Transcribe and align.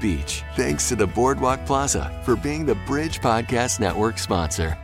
Beach. 0.00 0.42
Thanks 0.54 0.88
to 0.88 0.96
the 0.96 1.06
Boardwalk 1.06 1.66
Plaza 1.66 2.20
for 2.24 2.36
being 2.36 2.64
the 2.64 2.76
Bridge 2.86 3.20
Podcast 3.20 3.80
Network 3.80 4.18
sponsor. 4.18 4.78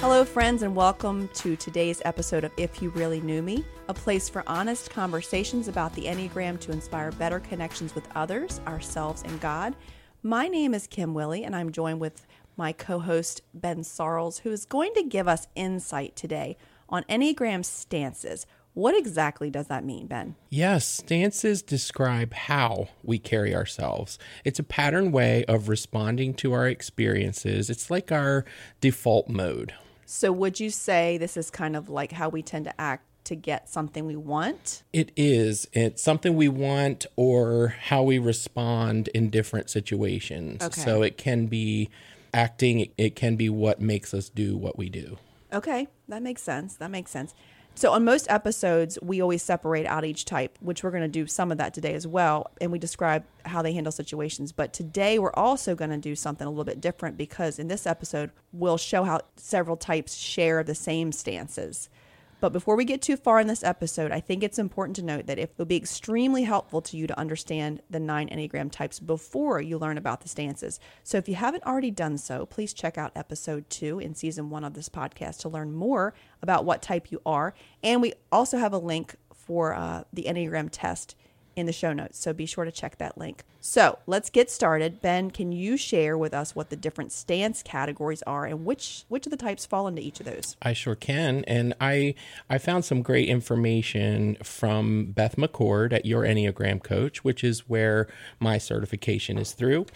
Hello, 0.00 0.24
friends, 0.24 0.62
and 0.62 0.76
welcome 0.76 1.28
to 1.34 1.56
today's 1.56 2.00
episode 2.04 2.44
of 2.44 2.52
If 2.56 2.80
You 2.80 2.90
Really 2.90 3.20
Knew 3.20 3.42
Me, 3.42 3.64
a 3.88 3.94
place 3.94 4.28
for 4.28 4.44
honest 4.46 4.88
conversations 4.90 5.66
about 5.66 5.92
the 5.94 6.04
Enneagram 6.04 6.60
to 6.60 6.70
inspire 6.70 7.10
better 7.10 7.40
connections 7.40 7.92
with 7.94 8.06
others, 8.14 8.60
ourselves, 8.68 9.22
and 9.22 9.40
God. 9.40 9.74
My 10.22 10.46
name 10.46 10.74
is 10.74 10.86
Kim 10.86 11.12
Willie, 11.12 11.42
and 11.42 11.56
I'm 11.56 11.72
joined 11.72 11.98
with 11.98 12.24
my 12.56 12.72
co 12.72 13.00
host, 13.00 13.42
Ben 13.52 13.78
Sarles, 13.78 14.42
who 14.42 14.52
is 14.52 14.64
going 14.64 14.94
to 14.94 15.02
give 15.02 15.26
us 15.26 15.48
insight 15.56 16.14
today 16.14 16.56
on 16.88 17.02
Enneagram 17.04 17.64
stances. 17.64 18.46
What 18.76 18.94
exactly 18.94 19.48
does 19.48 19.68
that 19.68 19.86
mean, 19.86 20.06
Ben? 20.06 20.36
Yes, 20.50 20.86
stances 20.86 21.62
describe 21.62 22.34
how 22.34 22.88
we 23.02 23.18
carry 23.18 23.54
ourselves. 23.54 24.18
It's 24.44 24.58
a 24.58 24.62
pattern 24.62 25.12
way 25.12 25.46
of 25.46 25.70
responding 25.70 26.34
to 26.34 26.52
our 26.52 26.68
experiences. 26.68 27.70
It's 27.70 27.90
like 27.90 28.12
our 28.12 28.44
default 28.82 29.30
mode. 29.30 29.72
So, 30.04 30.30
would 30.30 30.60
you 30.60 30.68
say 30.68 31.16
this 31.16 31.38
is 31.38 31.50
kind 31.50 31.74
of 31.74 31.88
like 31.88 32.12
how 32.12 32.28
we 32.28 32.42
tend 32.42 32.66
to 32.66 32.78
act 32.78 33.06
to 33.24 33.34
get 33.34 33.70
something 33.70 34.04
we 34.04 34.14
want? 34.14 34.82
It 34.92 35.10
is. 35.16 35.66
It's 35.72 36.02
something 36.02 36.36
we 36.36 36.48
want 36.48 37.06
or 37.16 37.68
how 37.68 38.02
we 38.02 38.18
respond 38.18 39.08
in 39.14 39.30
different 39.30 39.70
situations. 39.70 40.62
Okay. 40.62 40.82
So, 40.82 41.00
it 41.00 41.16
can 41.16 41.46
be 41.46 41.88
acting, 42.34 42.90
it 42.98 43.16
can 43.16 43.36
be 43.36 43.48
what 43.48 43.80
makes 43.80 44.12
us 44.12 44.28
do 44.28 44.54
what 44.54 44.76
we 44.76 44.90
do. 44.90 45.16
Okay, 45.50 45.88
that 46.08 46.22
makes 46.22 46.42
sense. 46.42 46.76
That 46.76 46.90
makes 46.90 47.10
sense. 47.10 47.34
So, 47.78 47.92
on 47.92 48.06
most 48.06 48.26
episodes, 48.30 48.98
we 49.02 49.20
always 49.20 49.42
separate 49.42 49.84
out 49.84 50.06
each 50.06 50.24
type, 50.24 50.56
which 50.60 50.82
we're 50.82 50.90
going 50.90 51.02
to 51.02 51.08
do 51.08 51.26
some 51.26 51.52
of 51.52 51.58
that 51.58 51.74
today 51.74 51.92
as 51.92 52.06
well. 52.06 52.50
And 52.58 52.72
we 52.72 52.78
describe 52.78 53.22
how 53.44 53.60
they 53.60 53.74
handle 53.74 53.92
situations. 53.92 54.50
But 54.50 54.72
today, 54.72 55.18
we're 55.18 55.34
also 55.34 55.74
going 55.74 55.90
to 55.90 55.98
do 55.98 56.16
something 56.16 56.46
a 56.46 56.50
little 56.50 56.64
bit 56.64 56.80
different 56.80 57.18
because 57.18 57.58
in 57.58 57.68
this 57.68 57.86
episode, 57.86 58.30
we'll 58.50 58.78
show 58.78 59.04
how 59.04 59.20
several 59.36 59.76
types 59.76 60.16
share 60.16 60.64
the 60.64 60.74
same 60.74 61.12
stances. 61.12 61.90
But 62.38 62.52
before 62.52 62.76
we 62.76 62.84
get 62.84 63.00
too 63.00 63.16
far 63.16 63.40
in 63.40 63.46
this 63.46 63.64
episode, 63.64 64.12
I 64.12 64.20
think 64.20 64.42
it's 64.42 64.58
important 64.58 64.96
to 64.96 65.02
note 65.02 65.26
that 65.26 65.38
it 65.38 65.54
will 65.56 65.64
be 65.64 65.76
extremely 65.76 66.42
helpful 66.42 66.82
to 66.82 66.96
you 66.96 67.06
to 67.06 67.18
understand 67.18 67.80
the 67.88 67.98
nine 67.98 68.28
Enneagram 68.28 68.70
types 68.70 69.00
before 69.00 69.60
you 69.60 69.78
learn 69.78 69.96
about 69.96 70.20
the 70.20 70.28
stances. 70.28 70.78
So 71.02 71.16
if 71.16 71.28
you 71.28 71.34
haven't 71.34 71.64
already 71.64 71.90
done 71.90 72.18
so, 72.18 72.44
please 72.44 72.74
check 72.74 72.98
out 72.98 73.12
episode 73.16 73.70
two 73.70 73.98
in 73.98 74.14
season 74.14 74.50
one 74.50 74.64
of 74.64 74.74
this 74.74 74.90
podcast 74.90 75.38
to 75.40 75.48
learn 75.48 75.72
more 75.72 76.12
about 76.42 76.66
what 76.66 76.82
type 76.82 77.10
you 77.10 77.22
are. 77.24 77.54
And 77.82 78.02
we 78.02 78.12
also 78.30 78.58
have 78.58 78.74
a 78.74 78.78
link 78.78 79.16
for 79.34 79.74
uh, 79.74 80.04
the 80.12 80.24
Enneagram 80.24 80.68
test 80.70 81.16
in 81.56 81.64
the 81.64 81.72
show 81.72 81.94
notes. 81.94 82.18
So 82.18 82.34
be 82.34 82.44
sure 82.44 82.66
to 82.66 82.70
check 82.70 82.98
that 82.98 83.16
link. 83.16 83.42
So 83.60 83.98
let's 84.06 84.28
get 84.28 84.50
started. 84.50 85.00
Ben, 85.00 85.30
can 85.30 85.50
you 85.50 85.78
share 85.78 86.16
with 86.16 86.34
us 86.34 86.54
what 86.54 86.68
the 86.68 86.76
different 86.76 87.10
stance 87.12 87.62
categories 87.62 88.22
are 88.22 88.44
and 88.44 88.64
which 88.64 89.04
which 89.08 89.26
of 89.26 89.30
the 89.30 89.36
types 89.38 89.64
fall 89.64 89.88
into 89.88 90.02
each 90.02 90.20
of 90.20 90.26
those? 90.26 90.56
I 90.60 90.74
sure 90.74 90.94
can. 90.94 91.42
And 91.44 91.74
I 91.80 92.14
I 92.48 92.58
found 92.58 92.84
some 92.84 93.02
great 93.02 93.28
information 93.28 94.36
from 94.42 95.06
Beth 95.06 95.36
McCord 95.36 95.92
at 95.94 96.04
Your 96.04 96.22
Enneagram 96.22 96.82
Coach, 96.82 97.24
which 97.24 97.42
is 97.42 97.68
where 97.68 98.06
my 98.38 98.58
certification 98.58 99.38
is 99.38 99.52
through, 99.52 99.86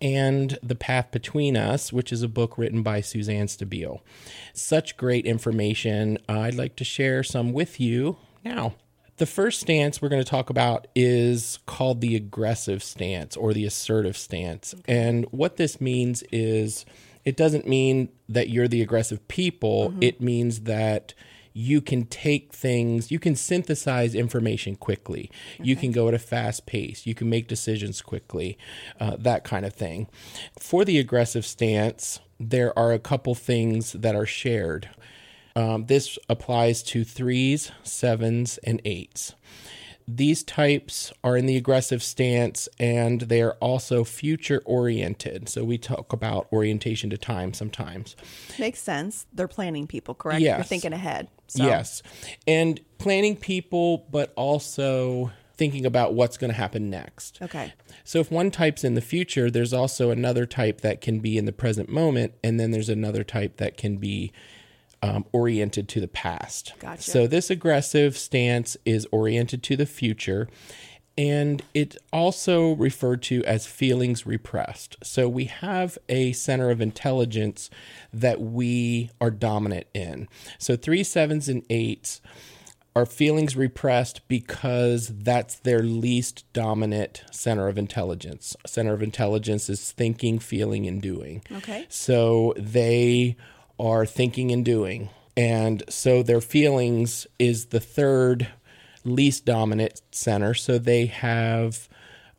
and 0.00 0.58
The 0.62 0.74
Path 0.76 1.10
Between 1.10 1.56
Us, 1.56 1.92
which 1.92 2.12
is 2.12 2.22
a 2.22 2.28
book 2.28 2.58
written 2.58 2.82
by 2.82 3.00
Suzanne 3.00 3.46
Stabile. 3.46 4.00
Such 4.52 4.98
great 4.98 5.24
information. 5.24 6.18
I'd 6.28 6.54
like 6.54 6.76
to 6.76 6.84
share 6.84 7.22
some 7.22 7.52
with 7.52 7.80
you 7.80 8.18
now. 8.44 8.74
The 9.18 9.26
first 9.26 9.60
stance 9.60 10.00
we're 10.00 10.08
going 10.08 10.22
to 10.22 10.30
talk 10.30 10.48
about 10.48 10.86
is 10.94 11.58
called 11.66 12.00
the 12.00 12.14
aggressive 12.14 12.84
stance 12.84 13.36
or 13.36 13.52
the 13.52 13.66
assertive 13.66 14.16
stance. 14.16 14.76
And 14.86 15.26
what 15.32 15.56
this 15.56 15.80
means 15.80 16.22
is 16.30 16.86
it 17.24 17.36
doesn't 17.36 17.66
mean 17.66 18.10
that 18.28 18.48
you're 18.48 18.68
the 18.68 18.80
aggressive 18.80 19.26
people, 19.26 19.92
it 20.00 20.20
means 20.20 20.60
that 20.60 21.14
you 21.52 21.80
can 21.80 22.06
take 22.06 22.52
things, 22.52 23.10
you 23.10 23.18
can 23.18 23.34
synthesize 23.34 24.14
information 24.14 24.76
quickly. 24.76 25.28
You 25.60 25.74
can 25.74 25.90
go 25.90 26.06
at 26.06 26.14
a 26.14 26.18
fast 26.20 26.66
pace. 26.66 27.04
You 27.04 27.16
can 27.16 27.28
make 27.28 27.48
decisions 27.48 28.00
quickly, 28.00 28.56
uh, 29.00 29.16
that 29.18 29.42
kind 29.42 29.66
of 29.66 29.74
thing. 29.74 30.06
For 30.60 30.84
the 30.84 31.00
aggressive 31.00 31.44
stance, 31.44 32.20
there 32.38 32.78
are 32.78 32.92
a 32.92 33.00
couple 33.00 33.34
things 33.34 33.92
that 33.94 34.14
are 34.14 34.26
shared. 34.26 34.88
Um, 35.58 35.86
this 35.86 36.18
applies 36.28 36.84
to 36.84 37.02
threes, 37.02 37.72
sevens, 37.82 38.58
and 38.58 38.80
eights. 38.84 39.34
These 40.06 40.44
types 40.44 41.12
are 41.24 41.36
in 41.36 41.46
the 41.46 41.56
aggressive 41.56 42.02
stance 42.02 42.68
and 42.78 43.22
they 43.22 43.42
are 43.42 43.54
also 43.60 44.04
future 44.04 44.62
oriented. 44.64 45.48
So 45.48 45.64
we 45.64 45.76
talk 45.76 46.12
about 46.12 46.46
orientation 46.52 47.10
to 47.10 47.18
time 47.18 47.52
sometimes. 47.52 48.14
Makes 48.58 48.80
sense. 48.80 49.26
They're 49.32 49.48
planning 49.48 49.86
people, 49.86 50.14
correct? 50.14 50.40
You're 50.40 50.58
Yes. 50.58 50.68
thinking 50.68 50.92
ahead. 50.92 51.28
So. 51.48 51.64
Yes. 51.66 52.02
And 52.46 52.80
planning 52.98 53.36
people, 53.36 54.06
but 54.10 54.32
also 54.36 55.32
thinking 55.56 55.84
about 55.84 56.14
what's 56.14 56.38
going 56.38 56.52
to 56.52 56.56
happen 56.56 56.88
next. 56.88 57.38
Okay. 57.42 57.72
So 58.04 58.20
if 58.20 58.30
one 58.30 58.50
type's 58.52 58.84
in 58.84 58.94
the 58.94 59.00
future, 59.00 59.50
there's 59.50 59.72
also 59.74 60.10
another 60.10 60.46
type 60.46 60.82
that 60.82 61.00
can 61.00 61.18
be 61.18 61.36
in 61.36 61.46
the 61.46 61.52
present 61.52 61.88
moment, 61.88 62.32
and 62.44 62.60
then 62.60 62.70
there's 62.70 62.88
another 62.88 63.24
type 63.24 63.56
that 63.56 63.76
can 63.76 63.96
be 63.96 64.32
um, 65.02 65.24
oriented 65.32 65.88
to 65.90 66.00
the 66.00 66.08
past. 66.08 66.72
Gotcha. 66.78 67.02
So 67.02 67.26
this 67.26 67.50
aggressive 67.50 68.16
stance 68.16 68.76
is 68.84 69.06
oriented 69.10 69.62
to 69.64 69.76
the 69.76 69.86
future. 69.86 70.48
And 71.16 71.62
it's 71.74 71.96
also 72.12 72.74
referred 72.76 73.22
to 73.22 73.42
as 73.44 73.66
feelings 73.66 74.24
repressed. 74.24 74.96
So 75.02 75.28
we 75.28 75.46
have 75.46 75.98
a 76.08 76.30
center 76.30 76.70
of 76.70 76.80
intelligence 76.80 77.70
that 78.12 78.40
we 78.40 79.10
are 79.20 79.32
dominant 79.32 79.88
in. 79.92 80.28
So 80.58 80.76
three, 80.76 81.02
sevens, 81.02 81.48
and 81.48 81.64
eights 81.70 82.20
are 82.94 83.04
feelings 83.04 83.56
repressed 83.56 84.26
because 84.28 85.08
that's 85.08 85.56
their 85.56 85.80
least 85.80 86.44
dominant 86.52 87.24
center 87.32 87.66
of 87.66 87.78
intelligence. 87.78 88.56
Center 88.64 88.94
of 88.94 89.02
intelligence 89.02 89.68
is 89.68 89.90
thinking, 89.90 90.38
feeling, 90.38 90.86
and 90.86 91.02
doing. 91.02 91.42
Okay. 91.52 91.86
So 91.88 92.54
they 92.56 93.36
are 93.78 94.06
thinking 94.06 94.50
and 94.50 94.64
doing. 94.64 95.10
And 95.36 95.82
so 95.88 96.22
their 96.22 96.40
feelings 96.40 97.26
is 97.38 97.66
the 97.66 97.80
third 97.80 98.48
least 99.04 99.44
dominant 99.44 100.02
center. 100.10 100.52
So 100.54 100.78
they 100.78 101.06
have, 101.06 101.88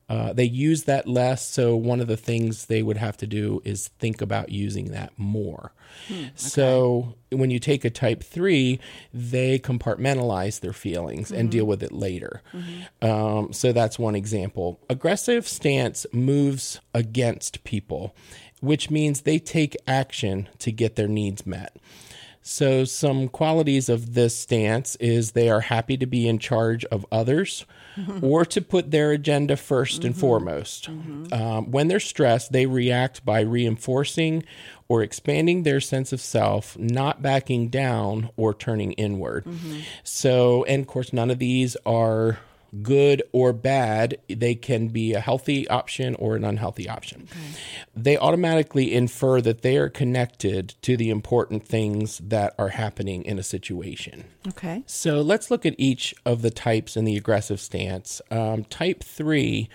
uh, 0.10 0.34
they 0.34 0.44
use 0.44 0.84
that 0.84 1.08
less. 1.08 1.48
So 1.48 1.76
one 1.76 2.02
of 2.02 2.08
the 2.08 2.18
things 2.18 2.66
they 2.66 2.84
would 2.84 2.98
have 2.98 3.16
to 3.18 3.28
do 3.28 3.62
is 3.64 3.88
think 4.00 4.22
about 4.22 4.50
using 4.50 4.92
that 4.92 5.14
more. 5.18 5.72
So 6.36 7.16
when 7.32 7.50
you 7.52 7.60
take 7.60 7.84
a 7.86 7.90
type 7.90 8.24
three, 8.24 8.80
they 9.14 9.60
compartmentalize 9.60 10.60
their 10.60 10.74
feelings 10.74 11.32
and 11.32 11.50
deal 11.50 11.66
with 11.66 11.82
it 11.82 11.92
later. 11.92 12.42
Um, 13.02 13.54
so 13.54 13.72
that's 13.72 13.98
one 13.98 14.16
example. 14.16 14.80
Aggressive 14.90 15.48
stance 15.48 16.06
moves 16.12 16.80
against 16.94 17.64
people, 17.64 18.16
which 18.60 18.90
means 18.90 19.22
they 19.22 19.40
take 19.40 19.76
action 19.88 20.50
to 20.60 20.72
get 20.72 20.96
their 20.96 21.08
needs 21.08 21.46
met. 21.46 21.76
So, 22.42 22.84
some 22.84 23.28
qualities 23.28 23.90
of 23.90 24.14
this 24.14 24.36
stance 24.36 24.96
is 24.96 25.32
they 25.32 25.50
are 25.50 25.60
happy 25.60 25.98
to 25.98 26.06
be 26.06 26.28
in 26.28 26.40
charge 26.40 26.86
of 26.86 27.06
others 27.12 27.66
mm-hmm. 27.98 28.26
or 28.26 28.46
to 28.46 28.62
put 28.62 28.92
their 28.92 29.12
agenda 29.12 29.56
1st 29.56 30.06
and 30.06 30.14
mm-hmm. 30.14 30.20
foremost. 30.20 30.90
Mm-hmm. 30.90 31.34
Um, 31.34 31.72
when 31.72 31.90
they're 31.90 32.00
stressed, 32.00 32.52
they 32.52 32.66
react 32.66 33.26
by 33.26 33.42
reinforcing 33.42 34.44
or 34.88 35.04
expanding 35.04 35.64
their 35.64 35.80
sense 35.80 36.12
of 36.14 36.22
self, 36.22 36.78
not 36.78 37.22
backing 37.22 37.68
down 37.68 38.30
or 38.38 38.54
turning 38.54 38.94
inward. 38.94 39.46
So, 40.04 40.64
and 40.64 40.82
of 40.82 40.88
course, 40.88 41.14
none 41.14 41.30
of 41.30 41.40
these 41.40 41.78
are 41.86 42.40
good 42.82 43.24
or 43.32 43.54
bad. 43.54 44.18
They 44.28 44.56
can 44.56 44.90
be 44.90 45.14
a 45.14 45.20
healthy 45.20 45.68
option 45.68 46.16
or 46.16 46.36
an 46.36 46.44
unhealthy 46.44 46.88
option. 46.88 47.28
They 47.96 48.18
automatically 48.18 48.94
infer 48.94 49.42
that 49.42 49.62
they 49.62 49.78
are 49.78 49.90
connected 49.90 50.76
to 50.84 50.98
the 50.98 51.10
important 51.10 51.66
things 51.66 52.20
that 52.20 52.56
are 52.58 52.70
happening 52.70 53.24
in 53.24 53.40
a 53.40 53.44
situation. 53.44 54.26
Okay. 54.48 54.84
So 54.86 55.22
let's 55.22 55.52
look 55.52 55.66
at 55.66 55.76
each 55.78 56.14
of 56.26 56.42
the 56.42 56.52
types 56.52 56.96
in 56.96 57.06
the 57.06 57.18
aggressive 57.18 57.60
stance. 57.60 58.22
Um, 58.32 58.64
type 58.66 59.04
three, 59.04 59.70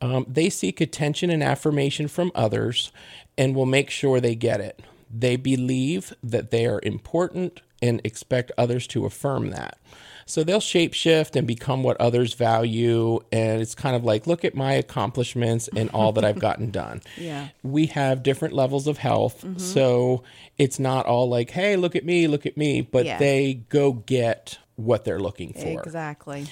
um, 0.00 0.26
they 0.28 0.50
seek 0.50 0.80
attention 0.80 1.30
and 1.30 1.42
affirmation 1.42 2.08
from 2.08 2.32
others 2.34 2.92
and 3.38 3.54
will 3.54 3.66
make 3.66 3.90
sure 3.90 4.20
they 4.20 4.34
get 4.34 4.60
it. 4.60 4.80
They 5.10 5.36
believe 5.36 6.12
that 6.22 6.50
they 6.50 6.66
are 6.66 6.80
important 6.82 7.60
and 7.80 8.00
expect 8.04 8.52
others 8.56 8.86
to 8.88 9.04
affirm 9.04 9.50
that. 9.50 9.78
So 10.26 10.44
they'll 10.44 10.60
shapeshift 10.60 11.36
and 11.36 11.46
become 11.46 11.82
what 11.82 12.00
others 12.00 12.34
value. 12.34 13.20
And 13.32 13.60
it's 13.60 13.74
kind 13.74 13.96
of 13.96 14.04
like, 14.04 14.26
look 14.26 14.44
at 14.44 14.54
my 14.54 14.72
accomplishments 14.72 15.68
and 15.76 15.90
all 15.90 16.12
that 16.12 16.24
I've 16.24 16.38
gotten 16.38 16.70
done. 16.70 17.00
Yeah. 17.18 17.48
We 17.62 17.86
have 17.86 18.22
different 18.22 18.54
levels 18.54 18.86
of 18.86 18.98
health. 18.98 19.44
So 19.60 20.22
it's 20.58 20.78
not 20.78 21.06
all 21.06 21.28
like, 21.28 21.50
hey, 21.50 21.76
look 21.76 21.94
at 21.94 22.04
me, 22.04 22.26
look 22.26 22.46
at 22.46 22.56
me, 22.56 22.80
but 22.80 23.04
Yeah. 23.06 23.18
they 23.18 23.54
go 23.68 23.92
get 23.92 24.58
what 24.76 25.04
they're 25.04 25.20
looking 25.20 25.52
for. 25.52 25.82
Exactly. 25.82 26.46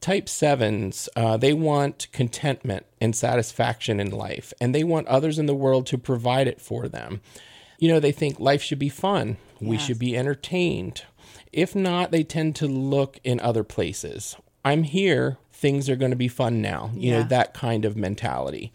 Type 0.00 0.28
sevens, 0.28 1.08
uh, 1.16 1.36
they 1.36 1.52
want 1.52 2.08
contentment 2.12 2.86
and 3.00 3.14
satisfaction 3.16 3.98
in 4.00 4.10
life, 4.10 4.52
and 4.60 4.74
they 4.74 4.84
want 4.84 5.06
others 5.08 5.38
in 5.38 5.46
the 5.46 5.54
world 5.54 5.86
to 5.86 5.98
provide 5.98 6.46
it 6.48 6.60
for 6.60 6.88
them. 6.88 7.20
You 7.78 7.88
know, 7.88 8.00
they 8.00 8.12
think 8.12 8.38
life 8.38 8.62
should 8.62 8.78
be 8.78 8.88
fun, 8.88 9.36
we 9.60 9.76
Yes. 9.76 9.86
should 9.86 9.98
be 9.98 10.16
entertained. 10.16 11.02
If 11.52 11.74
not, 11.74 12.10
they 12.10 12.24
tend 12.24 12.56
to 12.56 12.66
look 12.66 13.18
in 13.24 13.40
other 13.40 13.64
places. 13.64 14.36
I'm 14.64 14.84
here, 14.84 15.38
things 15.52 15.88
are 15.88 15.96
going 15.96 16.10
to 16.10 16.16
be 16.16 16.28
fun 16.28 16.62
now. 16.62 16.90
You 16.94 17.12
know, 17.12 17.22
that 17.24 17.54
kind 17.54 17.84
of 17.84 17.96
mentality. 17.96 18.72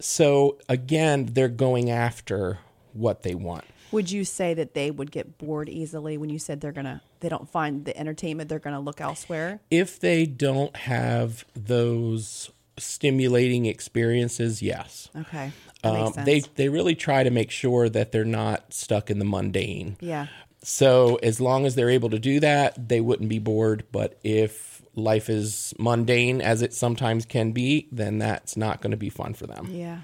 So 0.00 0.58
again, 0.68 1.30
they're 1.32 1.48
going 1.48 1.90
after 1.90 2.58
what 2.92 3.22
they 3.22 3.34
want. 3.34 3.64
Would 3.90 4.10
you 4.10 4.24
say 4.24 4.54
that 4.54 4.74
they 4.74 4.90
would 4.90 5.10
get 5.10 5.38
bored 5.38 5.68
easily 5.68 6.18
when 6.18 6.28
you 6.28 6.38
said 6.38 6.60
they're 6.60 6.72
gonna 6.72 7.00
they 7.20 7.28
don't 7.28 7.48
find 7.48 7.84
the 7.86 7.96
entertainment 7.96 8.48
they're 8.48 8.58
gonna 8.58 8.80
look 8.80 9.00
elsewhere? 9.00 9.60
if 9.70 9.98
they 9.98 10.26
don't 10.26 10.76
have 10.76 11.44
those 11.54 12.50
stimulating 12.76 13.66
experiences, 13.66 14.62
yes. 14.62 15.08
Okay. 15.16 15.52
Um, 15.82 16.12
they 16.24 16.40
they 16.56 16.68
really 16.68 16.94
try 16.94 17.22
to 17.22 17.30
make 17.30 17.50
sure 17.50 17.88
that 17.88 18.12
they're 18.12 18.24
not 18.24 18.72
stuck 18.74 19.10
in 19.10 19.18
the 19.18 19.24
mundane. 19.24 19.96
yeah. 20.00 20.26
So 20.70 21.18
as 21.22 21.40
long 21.40 21.64
as 21.64 21.76
they're 21.76 21.88
able 21.88 22.10
to 22.10 22.18
do 22.18 22.40
that, 22.40 22.90
they 22.90 23.00
wouldn't 23.00 23.30
be 23.30 23.38
bored. 23.38 23.84
But 23.90 24.18
if 24.22 24.82
life 24.94 25.30
is 25.30 25.72
mundane 25.78 26.42
as 26.42 26.60
it 26.60 26.74
sometimes 26.74 27.24
can 27.24 27.52
be, 27.52 27.88
then 27.90 28.18
that's 28.18 28.54
not 28.54 28.82
going 28.82 28.90
to 28.90 28.98
be 28.98 29.08
fun 29.08 29.32
for 29.32 29.46
them. 29.46 29.68
Yeah. 29.70 30.00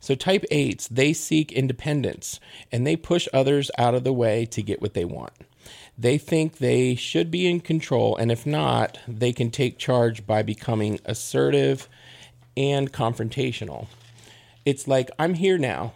So 0.00 0.14
type 0.14 0.44
8s, 0.52 0.88
they 0.90 1.14
seek 1.14 1.52
independence 1.52 2.38
and 2.70 2.86
they 2.86 2.96
push 2.96 3.26
others 3.32 3.70
out 3.78 3.94
of 3.94 4.04
the 4.04 4.12
way 4.12 4.44
to 4.44 4.60
get 4.60 4.82
what 4.82 4.92
they 4.92 5.06
want. 5.06 5.32
They 5.96 6.18
think 6.18 6.58
they 6.58 6.96
should 6.96 7.30
be 7.30 7.48
in 7.48 7.60
control 7.60 8.14
and 8.14 8.30
if 8.30 8.44
not, 8.44 8.98
they 9.08 9.32
can 9.32 9.50
take 9.50 9.78
charge 9.78 10.26
by 10.26 10.42
becoming 10.42 11.00
assertive 11.06 11.88
and 12.58 12.92
confrontational. 12.92 13.86
It's 14.66 14.86
like 14.86 15.10
I'm 15.18 15.32
here 15.32 15.56
now, 15.56 15.94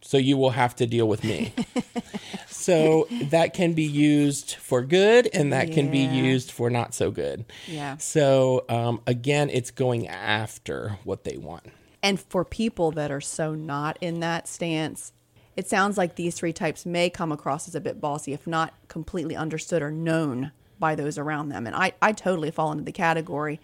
so 0.00 0.16
you 0.16 0.36
will 0.36 0.50
have 0.50 0.76
to 0.76 0.86
deal 0.86 1.08
with 1.08 1.24
me. 1.24 1.52
so 2.68 3.08
that 3.28 3.54
can 3.54 3.72
be 3.72 3.84
used 3.84 4.54
for 4.56 4.82
good 4.82 5.28
and 5.32 5.52
that 5.52 5.72
can 5.72 5.90
be 5.90 6.00
used 6.00 6.50
for 6.50 6.70
not 6.70 6.94
so 6.94 7.10
good. 7.10 7.44
Yeah. 7.66 7.96
So 7.96 8.64
um, 8.68 9.00
again, 9.06 9.50
it's 9.50 9.70
going 9.70 10.06
after 10.08 10.98
what 11.04 11.24
they 11.24 11.36
want. 11.36 11.66
And 12.02 12.20
for 12.20 12.44
people 12.44 12.90
that 12.92 13.10
are 13.10 13.20
so 13.20 13.54
not 13.54 13.98
in 14.00 14.20
that 14.20 14.46
stance, 14.46 15.12
it 15.56 15.68
sounds 15.68 15.98
like 15.98 16.14
these 16.14 16.36
three 16.36 16.52
types 16.52 16.86
may 16.86 17.10
come 17.10 17.32
across 17.32 17.66
as 17.66 17.74
a 17.74 17.80
bit 17.80 18.00
bossy 18.00 18.32
if 18.32 18.46
not 18.46 18.74
completely 18.88 19.34
understood 19.34 19.82
or 19.82 19.90
known 19.90 20.52
by 20.78 20.94
those 20.94 21.18
around 21.18 21.48
them. 21.48 21.66
And 21.66 21.74
I, 21.74 21.92
I 22.00 22.12
totally 22.12 22.50
fall 22.50 22.70
into 22.70 22.84
the 22.84 22.92
category. 22.92 23.60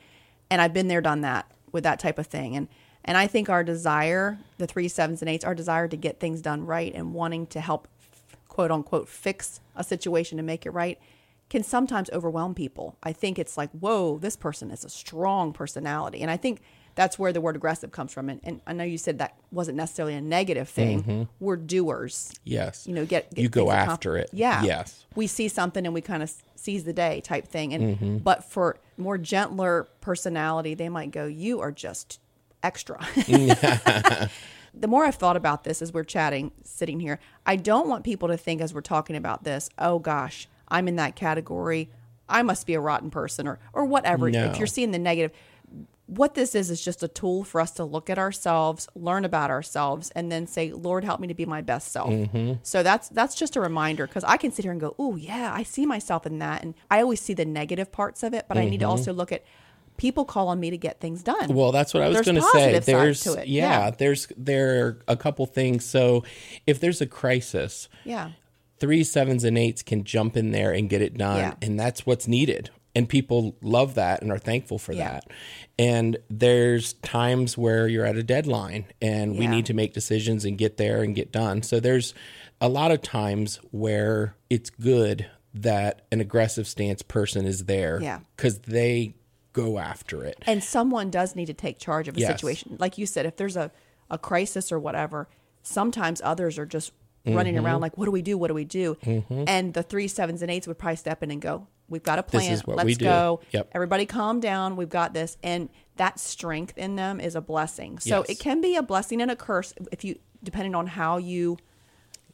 And 0.50 0.60
I've 0.60 0.72
been 0.72 0.88
there, 0.88 1.00
done 1.00 1.20
that 1.20 1.50
with 1.70 1.84
that 1.84 2.00
type 2.00 2.18
of 2.18 2.26
thing. 2.26 2.56
And 2.56 2.68
and 3.04 3.18
I 3.18 3.26
think 3.26 3.50
our 3.50 3.62
desire, 3.62 4.38
the 4.56 4.66
three 4.66 4.88
sevens 4.88 5.20
and 5.20 5.28
eights, 5.28 5.44
our 5.44 5.54
desire 5.54 5.88
to 5.88 5.96
get 5.96 6.20
things 6.20 6.40
done 6.40 6.64
right 6.64 6.92
and 6.94 7.12
wanting 7.12 7.46
to 7.48 7.60
help 7.60 7.86
quote 8.54 8.70
unquote 8.70 9.08
fix 9.08 9.60
a 9.74 9.82
situation 9.82 10.38
and 10.38 10.46
make 10.46 10.64
it 10.64 10.70
right 10.70 10.98
can 11.50 11.62
sometimes 11.62 12.08
overwhelm 12.10 12.54
people. 12.54 12.96
I 13.02 13.12
think 13.12 13.38
it's 13.38 13.58
like, 13.58 13.70
whoa, 13.72 14.16
this 14.18 14.34
person 14.36 14.70
is 14.70 14.82
a 14.84 14.88
strong 14.88 15.52
personality. 15.52 16.22
And 16.22 16.30
I 16.30 16.36
think 16.38 16.62
that's 16.94 17.18
where 17.18 17.32
the 17.32 17.40
word 17.40 17.54
aggressive 17.56 17.90
comes 17.92 18.12
from. 18.12 18.30
And, 18.30 18.40
and 18.44 18.60
I 18.66 18.72
know 18.72 18.84
you 18.84 18.96
said 18.96 19.18
that 19.18 19.36
wasn't 19.52 19.76
necessarily 19.76 20.14
a 20.14 20.20
negative 20.22 20.68
thing. 20.68 21.28
We're 21.40 21.56
doers. 21.56 22.32
Yes. 22.44 22.86
You 22.86 22.94
know, 22.94 23.04
get, 23.04 23.34
get 23.34 23.42
you 23.42 23.48
go 23.50 23.70
after 23.72 24.16
it. 24.16 24.30
Yeah. 24.32 24.62
Yes. 24.62 25.04
We 25.16 25.26
see 25.26 25.48
something 25.48 25.84
and 25.84 25.92
we 25.92 26.00
kind 26.00 26.22
of 26.22 26.32
seize 26.54 26.84
the 26.84 26.92
day 26.94 27.20
type 27.20 27.46
thing. 27.48 27.74
And 27.74 27.98
Mm-hmm. 27.98 28.16
but 28.18 28.44
for 28.44 28.78
more 28.96 29.18
gentler 29.18 29.86
personality, 30.00 30.74
they 30.74 30.88
might 30.88 31.10
go, 31.10 31.26
"You 31.26 31.60
are 31.60 31.72
just 31.72 32.20
extra." 32.62 33.04
the 34.78 34.88
more 34.88 35.04
I've 35.04 35.14
thought 35.14 35.36
about 35.36 35.64
this 35.64 35.82
as 35.82 35.92
we're 35.92 36.04
chatting, 36.04 36.52
sitting 36.64 37.00
here, 37.00 37.20
I 37.46 37.56
don't 37.56 37.88
want 37.88 38.04
people 38.04 38.28
to 38.28 38.36
think 38.36 38.60
as 38.60 38.74
we're 38.74 38.80
talking 38.80 39.16
about 39.16 39.44
this, 39.44 39.70
oh 39.78 39.98
gosh, 39.98 40.48
I'm 40.68 40.88
in 40.88 40.96
that 40.96 41.16
category. 41.16 41.90
I 42.28 42.42
must 42.42 42.66
be 42.66 42.74
a 42.74 42.80
rotten 42.80 43.10
person 43.10 43.46
or 43.46 43.58
or 43.72 43.84
whatever. 43.84 44.30
No. 44.30 44.46
If 44.46 44.58
you're 44.58 44.66
seeing 44.66 44.92
the 44.92 44.98
negative, 44.98 45.36
what 46.06 46.34
this 46.34 46.54
is 46.54 46.70
is 46.70 46.82
just 46.84 47.02
a 47.02 47.08
tool 47.08 47.44
for 47.44 47.60
us 47.60 47.70
to 47.72 47.84
look 47.84 48.10
at 48.10 48.18
ourselves, 48.18 48.88
learn 48.94 49.24
about 49.24 49.50
ourselves, 49.50 50.10
and 50.10 50.30
then 50.30 50.46
say, 50.46 50.72
"Lord, 50.72 51.04
help 51.04 51.20
me 51.20 51.28
to 51.28 51.34
be 51.34 51.46
my 51.46 51.60
best 51.60 51.92
self." 51.92 52.10
Mm-hmm. 52.10 52.54
So 52.62 52.82
that's 52.82 53.08
that's 53.10 53.34
just 53.34 53.56
a 53.56 53.60
reminder 53.60 54.06
because 54.06 54.24
I 54.24 54.36
can 54.36 54.52
sit 54.52 54.64
here 54.64 54.72
and 54.72 54.80
go, 54.80 54.94
"Oh 54.98 55.16
yeah, 55.16 55.52
I 55.54 55.62
see 55.62 55.86
myself 55.86 56.26
in 56.26 56.38
that," 56.38 56.62
and 56.62 56.74
I 56.90 57.00
always 57.00 57.20
see 57.20 57.34
the 57.34 57.44
negative 57.44 57.92
parts 57.92 58.22
of 58.22 58.34
it, 58.34 58.46
but 58.48 58.56
I 58.56 58.64
need 58.64 58.80
to 58.80 58.86
mm-hmm. 58.86 58.90
also 58.90 59.12
look 59.12 59.32
at 59.32 59.44
people 59.96 60.24
call 60.24 60.48
on 60.48 60.58
me 60.60 60.70
to 60.70 60.76
get 60.78 61.00
things 61.00 61.22
done. 61.22 61.54
Well, 61.54 61.72
that's 61.72 61.94
what 61.94 62.02
I 62.02 62.08
was 62.08 62.20
going 62.22 62.34
to 62.36 62.42
say. 62.52 62.78
There's 62.78 63.20
to 63.22 63.34
it. 63.34 63.48
yeah, 63.48 63.84
Yeah. 63.86 63.90
there's 63.90 64.28
there 64.36 64.86
are 64.86 64.98
a 65.08 65.16
couple 65.16 65.46
things. 65.46 65.84
So 65.84 66.24
if 66.66 66.80
there's 66.80 67.00
a 67.00 67.06
crisis, 67.06 67.88
yeah, 68.04 68.30
three 68.78 69.04
sevens 69.04 69.44
and 69.44 69.56
eights 69.56 69.82
can 69.82 70.04
jump 70.04 70.36
in 70.36 70.50
there 70.50 70.72
and 70.72 70.88
get 70.90 71.00
it 71.02 71.16
done, 71.16 71.38
Yeah. 71.38 71.54
and 71.62 71.78
that's 71.78 72.04
what's 72.04 72.26
needed. 72.28 72.70
And 72.96 73.08
people 73.08 73.56
love 73.60 73.94
that 73.94 74.22
and 74.22 74.30
are 74.30 74.38
thankful 74.38 74.78
for 74.78 74.92
Yeah. 74.92 75.14
that. 75.14 75.24
And 75.78 76.16
there's 76.30 76.92
times 76.94 77.58
where 77.58 77.88
you're 77.88 78.06
at 78.06 78.16
a 78.16 78.22
deadline 78.22 78.84
and 79.02 79.36
we 79.36 79.48
need 79.48 79.66
to 79.66 79.74
make 79.74 79.94
decisions 79.94 80.44
and 80.44 80.56
get 80.56 80.76
there 80.76 81.02
and 81.02 81.14
get 81.14 81.32
done. 81.32 81.62
So 81.64 81.80
there's 81.80 82.14
a 82.60 82.68
lot 82.68 82.92
of 82.92 83.02
times 83.02 83.58
where 83.72 84.36
it's 84.48 84.70
good 84.70 85.26
that 85.52 86.02
an 86.12 86.20
aggressive 86.20 86.68
stance 86.68 87.02
person 87.02 87.46
is 87.46 87.64
there 87.64 87.98
Yeah. 88.00 88.20
because 88.36 88.58
they 88.60 89.14
go 89.54 89.78
after 89.78 90.22
it. 90.24 90.36
and 90.46 90.62
someone 90.62 91.08
does 91.10 91.34
need 91.34 91.46
to 91.46 91.54
take 91.54 91.78
charge 91.78 92.06
of 92.08 92.16
a 92.16 92.20
Yes. 92.20 92.32
situation. 92.32 92.76
Like 92.78 92.98
you 92.98 93.06
said, 93.06 93.24
if 93.24 93.36
there's 93.36 93.56
a 93.56 93.70
a 94.10 94.18
crisis 94.18 94.70
or 94.70 94.78
whatever, 94.78 95.28
sometimes 95.62 96.20
others 96.22 96.58
are 96.58 96.66
just 96.66 96.92
running 97.26 97.54
Mm-hmm. 97.54 97.64
around 97.64 97.80
like, 97.80 97.96
"What 97.96 98.04
do 98.04 98.10
we 98.10 98.20
do? 98.20 98.36
What 98.36 98.48
do 98.48 98.54
we 98.54 98.66
do?" 98.66 98.98
And 99.30 99.72
the 99.72 99.82
three 99.82 100.08
sevens 100.08 100.42
and 100.42 100.50
eights 100.50 100.66
would 100.68 100.78
probably 100.78 100.96
step 100.96 101.22
in 101.22 101.30
and 101.30 101.40
go, 101.40 101.66
"We've 101.88 102.02
got 102.02 102.18
a 102.18 102.22
plan. 102.22 102.52
is 102.52 102.66
what 102.66 102.76
Let's 102.76 102.86
we 102.86 102.94
do." 102.96 103.06
go. 103.06 103.40
Yep. 103.52 103.70
Everybody, 103.72 104.04
calm 104.04 104.40
down. 104.40 104.76
We've 104.76 104.90
got 104.90 105.14
this." 105.14 105.38
And 105.42 105.70
that 105.96 106.20
strength 106.20 106.76
in 106.76 106.96
them 106.96 107.18
is 107.18 107.34
a 107.34 107.40
blessing. 107.40 107.98
So 107.98 108.18
Yes. 108.18 108.30
it 108.30 108.38
can 108.40 108.60
be 108.60 108.76
a 108.76 108.82
blessing 108.82 109.22
and 109.22 109.30
a 109.30 109.36
curse 109.36 109.72
if 109.90 110.04
you, 110.04 110.18
depending 110.42 110.74
on 110.74 110.86
how 110.86 111.16
you 111.16 111.56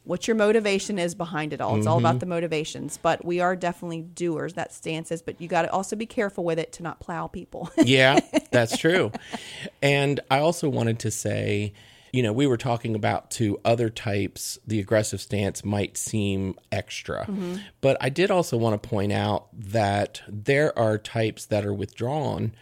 what 0.04 0.26
your 0.26 0.34
motivation 0.34 0.98
is 0.98 1.14
behind 1.14 1.52
it 1.52 1.60
all. 1.60 1.76
It's 1.76 1.86
all 1.86 1.96
Mm-hmm. 1.98 2.06
about 2.06 2.20
the 2.20 2.26
motivations, 2.26 2.98
but 3.00 3.24
we 3.24 3.40
are 3.40 3.54
definitely 3.54 4.02
doers. 4.02 4.54
That 4.54 4.72
stance 4.72 5.10
is, 5.12 5.22
but 5.22 5.40
you 5.40 5.46
got 5.48 5.62
to 5.62 5.70
also 5.72 5.94
be 5.96 6.06
careful 6.06 6.42
with 6.44 6.58
it 6.58 6.72
to 6.74 6.82
not 6.82 7.00
plow 7.00 7.26
people. 7.26 7.70
yeah, 7.78 8.18
that's 8.50 8.76
true. 8.78 9.12
And 9.82 10.20
I 10.30 10.38
also 10.38 10.68
wanted 10.68 10.98
to 11.00 11.10
say, 11.10 11.72
you 12.12 12.22
know, 12.24 12.32
we 12.32 12.46
were 12.46 12.56
talking 12.56 12.94
about 12.96 13.30
to 13.32 13.60
other 13.64 13.88
types, 13.88 14.58
the 14.66 14.80
aggressive 14.80 15.20
stance 15.20 15.64
might 15.64 15.96
seem 15.96 16.56
extra. 16.72 17.28
But 17.80 17.96
I 18.00 18.08
did 18.08 18.30
also 18.32 18.56
want 18.56 18.82
to 18.82 18.88
point 18.88 19.12
out 19.12 19.46
that 19.52 20.22
there 20.26 20.76
are 20.76 20.98
types 20.98 21.44
that 21.46 21.64
are 21.64 21.74
withdrawn 21.74 22.52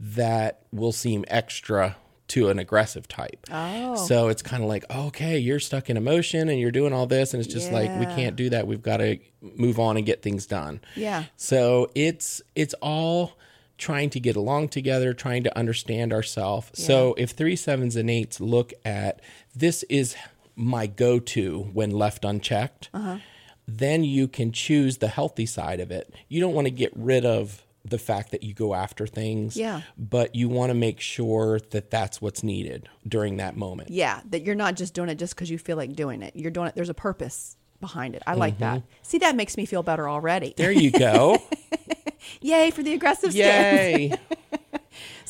that 0.00 0.62
will 0.72 0.92
seem 0.92 1.24
extra 1.28 1.96
to 2.28 2.48
an 2.48 2.58
aggressive 2.58 3.06
type. 3.06 3.46
Oh. 3.50 3.96
So 3.96 4.28
it's 4.28 4.42
kind 4.42 4.62
of 4.62 4.68
like, 4.68 4.84
okay, 4.90 5.38
you're 5.38 5.60
stuck 5.60 5.90
in 5.90 5.96
emotion 5.96 6.48
and 6.48 6.58
you're 6.58 6.70
doing 6.70 6.92
all 6.92 7.06
this. 7.06 7.34
And 7.34 7.44
it's 7.44 7.52
just 7.52 7.70
like, 7.70 7.90
we 7.98 8.06
can't 8.06 8.34
do 8.34 8.50
that. 8.50 8.66
We've 8.66 8.82
got 8.82 8.98
to 8.98 9.18
move 9.40 9.78
on 9.78 9.96
and 9.96 10.06
get 10.06 10.22
things 10.22 10.46
done. 10.46 10.80
Yeah. 10.96 11.24
So 11.36 11.90
it's 11.94 12.40
it's 12.54 12.74
all 12.80 13.32
trying 13.76 14.08
to 14.10 14.20
get 14.20 14.36
along 14.36 14.68
together, 14.68 15.12
trying 15.12 15.42
to 15.42 15.58
understand 15.58 16.12
ourselves. 16.12 16.70
So 16.74 17.14
if 17.18 17.30
three 17.30 17.56
sevens 17.56 17.96
and 17.96 18.08
eights 18.08 18.40
look 18.40 18.72
at 18.84 19.20
this 19.54 19.82
is 19.84 20.16
my 20.56 20.86
go-to 20.86 21.68
when 21.72 21.90
left 21.90 22.24
unchecked, 22.24 22.88
uh-huh. 22.94 23.18
then 23.66 24.04
you 24.04 24.28
can 24.28 24.52
choose 24.52 24.98
the 24.98 25.08
healthy 25.08 25.44
side 25.44 25.80
of 25.80 25.90
it. 25.90 26.14
You 26.28 26.40
don't 26.40 26.54
want 26.54 26.68
to 26.68 26.70
get 26.70 26.92
rid 26.94 27.26
of 27.26 27.63
the 27.84 27.98
fact 27.98 28.30
that 28.30 28.42
you 28.42 28.54
go 28.54 28.74
after 28.74 29.06
things. 29.06 29.56
Yeah. 29.56 29.82
But 29.98 30.34
you 30.34 30.48
want 30.48 30.70
to 30.70 30.74
make 30.74 31.00
sure 31.00 31.60
that 31.70 31.90
that's 31.90 32.20
what's 32.20 32.42
needed 32.42 32.88
during 33.06 33.36
that 33.36 33.56
moment. 33.56 33.90
Yeah, 33.90 34.20
that 34.30 34.42
you're 34.42 34.54
not 34.54 34.74
just 34.74 34.94
doing 34.94 35.08
it 35.08 35.16
just 35.16 35.34
because 35.34 35.50
you 35.50 35.58
feel 35.58 35.76
like 35.76 35.94
doing 35.94 36.22
it. 36.22 36.34
You're 36.34 36.50
doing 36.50 36.68
it. 36.68 36.74
There's 36.74 36.88
a 36.88 36.94
purpose 36.94 37.56
behind 37.80 38.14
it. 38.14 38.22
I 38.26 38.34
like 38.34 38.58
that. 38.58 38.78
Mm-hmm. 38.78 38.86
See, 39.02 39.18
that 39.18 39.36
makes 39.36 39.56
me 39.56 39.66
feel 39.66 39.82
better 39.82 40.08
already. 40.08 40.54
There 40.56 40.72
you 40.72 40.90
go. 40.90 41.42
Yay 42.40 42.70
for 42.70 42.82
the 42.82 42.94
aggressive 42.94 43.32
stance. 43.32 43.98
Yay. 43.98 44.14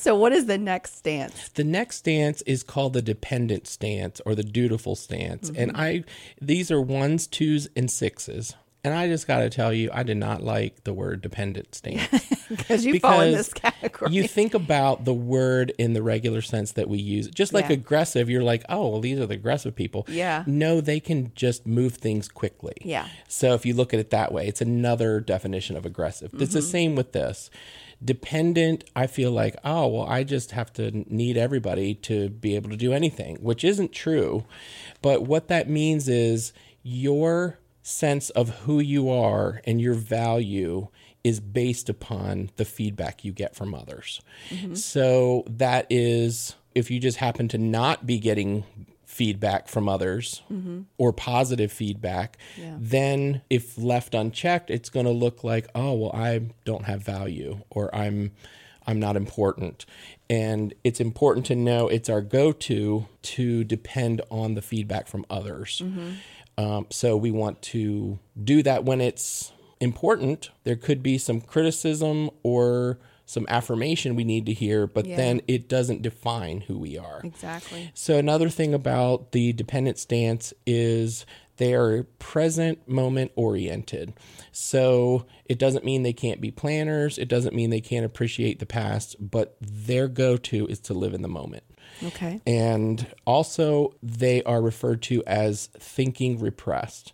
So, 0.04 0.14
what 0.14 0.34
is 0.34 0.44
the 0.44 0.58
next 0.58 0.99
stance? 0.99 1.49
The 1.49 1.64
next 1.64 1.96
stance 1.96 2.42
is 2.42 2.62
called 2.62 2.92
the 2.92 3.00
dependent 3.00 3.66
stance 3.66 4.20
or 4.26 4.34
the 4.34 4.42
dutiful 4.42 4.96
stance. 4.96 5.49
And 5.49 5.73
mm-hmm. 5.73 5.80
I 5.80 6.04
these 6.38 6.70
are 6.70 6.78
ones, 6.78 7.26
twos, 7.26 7.68
and 7.75 7.90
sixes. 7.90 8.54
And 8.84 8.92
I 8.92 9.08
just 9.08 9.26
got 9.26 9.38
to 9.38 9.48
tell 9.48 9.72
you, 9.72 9.88
I 9.92 10.02
did 10.02 10.18
not 10.18 10.42
like 10.42 10.84
the 10.84 10.92
word 10.92 11.22
dependent 11.22 11.74
stance. 11.74 12.30
Because 12.46 12.84
you 12.84 13.00
fall 13.00 13.22
in 13.22 13.32
this 13.32 13.54
category. 13.54 14.12
You 14.12 14.28
think 14.28 14.52
about 14.52 15.06
the 15.06 15.14
word 15.14 15.72
in 15.78 15.94
the 15.94 16.02
regular 16.02 16.42
sense 16.42 16.72
that 16.72 16.90
we 16.90 16.98
use. 16.98 17.26
Just 17.28 17.54
like 17.54 17.70
Yeah. 17.70 17.76
aggressive, 17.76 18.28
you're 18.28 18.42
like, 18.42 18.64
oh, 18.68 18.90
well, 18.90 19.00
these 19.00 19.18
are 19.18 19.24
the 19.24 19.34
aggressive 19.34 19.74
people. 19.74 20.04
Yeah. 20.08 20.44
No, 20.46 20.82
they 20.82 21.00
can 21.00 21.32
just 21.34 21.66
move 21.66 21.94
things 21.94 22.28
quickly. 22.28 22.74
Yeah. 22.82 23.08
So 23.28 23.54
if 23.54 23.64
you 23.64 23.72
look 23.72 23.94
at 23.94 23.98
it 23.98 24.10
that 24.10 24.30
way, 24.30 24.46
it's 24.46 24.60
another 24.60 25.20
definition 25.20 25.74
of 25.74 25.86
aggressive. 25.86 26.34
It's 26.34 26.52
the 26.52 26.60
mm-hmm. 26.60 26.68
same 26.68 26.94
with 26.96 27.12
this. 27.12 27.50
Dependent, 28.04 28.84
I 28.94 29.06
feel 29.06 29.30
like, 29.30 29.56
oh, 29.64 29.86
well, 29.88 30.06
I 30.06 30.22
just 30.22 30.50
have 30.50 30.70
to 30.74 30.90
need 30.92 31.38
everybody 31.38 31.94
to 31.94 32.28
be 32.28 32.56
able 32.56 32.68
to 32.70 32.76
do 32.76 32.92
anything, 32.92 33.36
which 33.36 33.64
isn't 33.64 33.92
true. 33.92 34.44
But 35.00 35.22
what 35.22 35.48
that 35.48 35.70
means 35.70 36.08
is 36.08 36.52
your 36.82 37.58
sense 37.84 38.30
of 38.30 38.48
who 38.60 38.80
you 38.80 39.10
are 39.10 39.60
and 39.64 39.80
your 39.80 39.92
value 39.94 40.88
is 41.22 41.38
based 41.38 41.88
upon 41.88 42.50
the 42.56 42.64
feedback 42.64 43.24
you 43.24 43.30
get 43.30 43.54
from 43.54 43.74
others. 43.74 44.20
Mm-hmm. 44.48 44.74
So 44.74 45.44
that 45.46 45.86
is 45.90 46.56
if 46.74 46.90
you 46.90 46.98
just 46.98 47.18
happen 47.18 47.46
to 47.48 47.58
not 47.58 48.06
be 48.06 48.18
getting 48.18 48.64
feedback 49.04 49.68
from 49.68 49.88
others 49.88 50.42
mm-hmm. 50.50 50.82
or 50.98 51.12
positive 51.12 51.70
feedback, 51.70 52.38
Yeah. 52.58 52.76
then 52.80 53.42
if 53.48 53.78
left 53.78 54.14
unchecked, 54.14 54.70
it's 54.70 54.88
going 54.88 55.06
to 55.06 55.12
look 55.12 55.44
like, 55.44 55.68
oh, 55.74 55.92
well, 55.92 56.12
I 56.12 56.40
don't 56.64 56.84
have 56.84 57.02
value 57.02 57.60
or 57.70 57.94
I'm 57.94 58.32
I'm 58.86 59.00
not 59.00 59.16
important. 59.16 59.86
And 60.28 60.74
it's 60.84 61.00
important 61.00 61.46
to 61.46 61.54
know 61.54 61.88
it's 61.88 62.10
our 62.10 62.20
go-to 62.20 63.06
to 63.22 63.64
depend 63.64 64.20
on 64.30 64.54
the 64.54 64.62
feedback 64.62 65.06
from 65.06 65.24
others. 65.30 65.80
Mm-hmm. 65.82 66.10
Um, 66.56 66.87
so 66.90 67.16
we 67.16 67.30
want 67.30 67.62
to 67.62 68.18
do 68.42 68.62
that 68.62 68.84
when 68.84 69.00
it's 69.00 69.52
important. 69.80 70.50
There 70.64 70.76
could 70.76 71.02
be 71.02 71.18
some 71.18 71.40
criticism 71.40 72.30
or 72.42 72.99
some 73.26 73.46
affirmation 73.49 74.14
we 74.16 74.25
need 74.25 74.44
to 74.46 74.52
hear, 74.52 74.87
but 74.87 75.06
Yeah. 75.06 75.16
then 75.16 75.40
it 75.49 75.68
doesn't 75.68 76.02
define 76.02 76.61
who 76.62 76.78
we 76.78 76.99
are. 76.99 77.20
exactly. 77.25 77.90
So 77.94 78.18
another 78.18 78.50
thing 78.50 78.75
about 78.75 79.32
the 79.32 79.52
dependent 79.54 79.99
stance 79.99 80.52
is 80.66 81.25
they 81.56 81.73
are 81.73 82.02
present 82.18 82.87
moment 82.88 83.32
oriented. 83.34 84.12
So 84.52 85.25
it 85.46 85.58
doesn't 85.58 85.84
mean 85.84 86.02
they 86.02 86.12
can't 86.12 86.40
be 86.40 86.50
planners, 86.50 87.16
it 87.16 87.28
doesn't 87.28 87.54
mean 87.54 87.70
they 87.70 87.80
can't 87.80 88.04
appreciate 88.04 88.58
the 88.58 88.66
past, 88.66 89.16
but 89.18 89.56
their 89.61 90.06
go-to 90.08 90.66
is 90.66 90.78
to 90.80 90.94
live 90.94 91.14
in 91.14 91.23
the 91.23 91.28
moment. 91.28 91.64
Okay. 92.02 92.40
And 92.46 93.06
also 93.24 93.94
they 94.02 94.42
are 94.44 94.60
referred 94.60 95.02
to 95.02 95.22
as 95.26 95.66
thinking 95.78 96.38
repressed. 96.40 97.12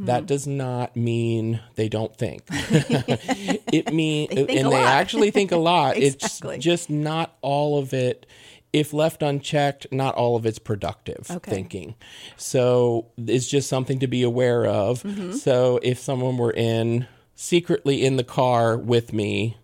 That 0.00 0.26
does 0.26 0.46
not 0.46 0.94
mean 0.94 1.58
they 1.74 1.88
don't 1.88 2.14
think. 2.16 2.42
it 2.50 3.92
means 3.92 4.28
They 4.30 4.36
think 4.44 4.50
a 4.50 4.52
and 4.62 4.66
they 4.72 4.76
lot. 4.76 4.86
actually 4.86 5.30
think 5.32 5.50
a 5.50 5.56
lot. 5.56 5.96
Exactly. 5.98 6.56
It's 6.56 6.64
just 6.64 6.88
not 6.88 7.36
all 7.42 7.78
of 7.80 7.92
it 7.92 8.24
if 8.72 8.92
left 8.92 9.22
unchecked, 9.24 9.88
not 9.90 10.14
all 10.14 10.36
of 10.36 10.46
it's 10.46 10.60
productive 10.60 11.28
Okay. 11.30 11.50
thinking. 11.50 11.94
So 12.36 13.06
it's 13.16 13.48
just 13.48 13.68
something 13.68 13.98
to 13.98 14.06
be 14.06 14.22
aware 14.22 14.66
of. 14.66 15.02
Mm-hmm. 15.02 15.32
So 15.32 15.80
if 15.82 15.98
someone 15.98 16.36
were 16.36 16.52
in 16.52 17.08
secretly 17.34 18.04
in 18.04 18.16
the 18.16 18.24
car 18.24 18.76
with 18.76 19.12
me 19.12 19.56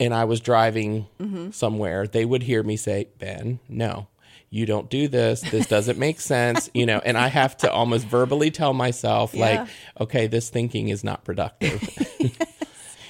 and 0.00 0.12
I 0.14 0.24
was 0.24 0.40
driving 0.40 1.06
Mm-hmm. 1.20 1.50
somewhere, 1.52 2.06
they 2.06 2.24
would 2.24 2.42
hear 2.42 2.62
me 2.62 2.76
say, 2.76 3.08
Ben, 3.18 3.58
no, 3.68 4.08
you 4.50 4.66
don't 4.66 4.88
do 4.90 5.08
this. 5.08 5.40
This 5.40 5.66
doesn't 5.66 5.98
make 5.98 6.20
sense. 6.34 6.70
You 6.74 6.86
know, 6.86 7.00
and 7.04 7.16
I 7.18 7.28
have 7.28 7.56
to 7.58 7.72
almost 7.72 8.06
verbally 8.06 8.50
tell 8.50 8.72
myself, 8.72 9.34
Yeah. 9.34 9.40
like, 9.60 9.68
okay, 10.00 10.26
this 10.26 10.50
thinking 10.50 10.88
is 10.88 11.02
not 11.04 11.24
productive. 11.24 11.80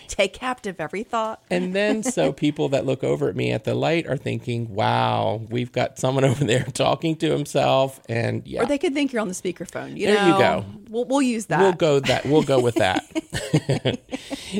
Take 0.08 0.32
captive 0.34 0.76
every 0.78 1.02
thought. 1.02 1.42
and 1.50 1.74
then 1.74 2.02
so 2.02 2.32
people 2.44 2.70
that 2.70 2.86
look 2.86 3.04
over 3.04 3.28
at 3.28 3.36
me 3.36 3.52
at 3.52 3.64
the 3.64 3.74
light 3.74 4.06
are 4.06 4.16
thinking, 4.16 4.74
wow, 4.74 5.42
we've 5.50 5.72
got 5.72 5.98
someone 5.98 6.24
over 6.24 6.44
there 6.44 6.64
talking 6.64 7.16
to 7.16 7.30
himself. 7.30 8.00
And 8.08 8.46
yeah. 8.46 8.62
Or 8.62 8.66
they 8.66 8.78
could 8.78 8.94
think 8.94 9.12
you're 9.12 9.22
on 9.22 9.28
the 9.28 9.34
speakerphone. 9.34 9.96
You 9.96 10.06
There 10.08 10.26
you 10.28 10.38
go. 10.38 10.64
We'll, 10.88 11.04
we'll 11.04 11.22
use 11.22 11.46
that. 11.46 11.60
We'll 11.60 11.72
go 11.72 12.00
that 12.00 12.24
we'll 12.26 12.42
go 12.42 12.60
with 12.60 12.76
that. 12.76 13.04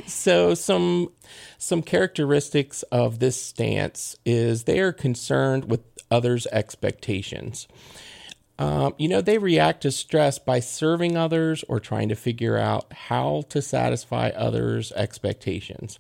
so 0.06 0.54
some 0.54 1.10
some 1.58 1.82
characteristics 1.82 2.82
of 2.84 3.18
this 3.18 3.40
stance 3.40 4.16
is 4.24 4.64
they 4.64 4.80
are 4.80 4.92
concerned 4.92 5.70
with 5.70 5.80
others' 6.10 6.46
expectations. 6.52 7.66
Um, 8.58 8.94
you 8.98 9.08
know, 9.08 9.20
they 9.20 9.38
react 9.38 9.82
to 9.82 9.90
stress 9.90 10.38
by 10.38 10.60
serving 10.60 11.16
others 11.16 11.64
or 11.68 11.80
trying 11.80 12.08
to 12.08 12.14
figure 12.14 12.56
out 12.56 12.92
how 12.92 13.44
to 13.48 13.60
satisfy 13.60 14.28
others' 14.28 14.92
expectations. 14.92 15.98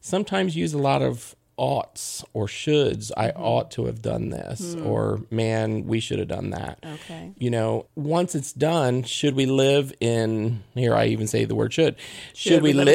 Sometimes 0.00 0.56
use 0.56 0.72
a 0.72 0.78
lot 0.78 1.02
of 1.02 1.34
oughts 1.56 2.24
or 2.34 2.46
shoulds. 2.46 3.10
I 3.16 3.30
ought 3.30 3.70
to 3.72 3.86
have 3.86 4.02
done 4.02 4.28
this, 4.30 4.74
or 4.74 5.20
man, 5.30 5.86
we 5.86 6.00
should 6.00 6.18
have 6.18 6.28
done 6.28 6.50
that. 6.50 6.78
Okay. 6.84 7.32
You 7.38 7.50
know, 7.50 7.86
once 7.94 8.34
it's 8.34 8.52
done, 8.52 9.02
should 9.04 9.34
we 9.34 9.46
live 9.46 9.92
in 10.00 10.62
here? 10.74 10.94
I 10.94 11.06
even 11.06 11.26
say 11.26 11.44
the 11.44 11.54
word 11.54 11.72
should. 11.72 11.96
Should, 12.34 12.62
we, 12.62 12.72
live, 12.72 12.88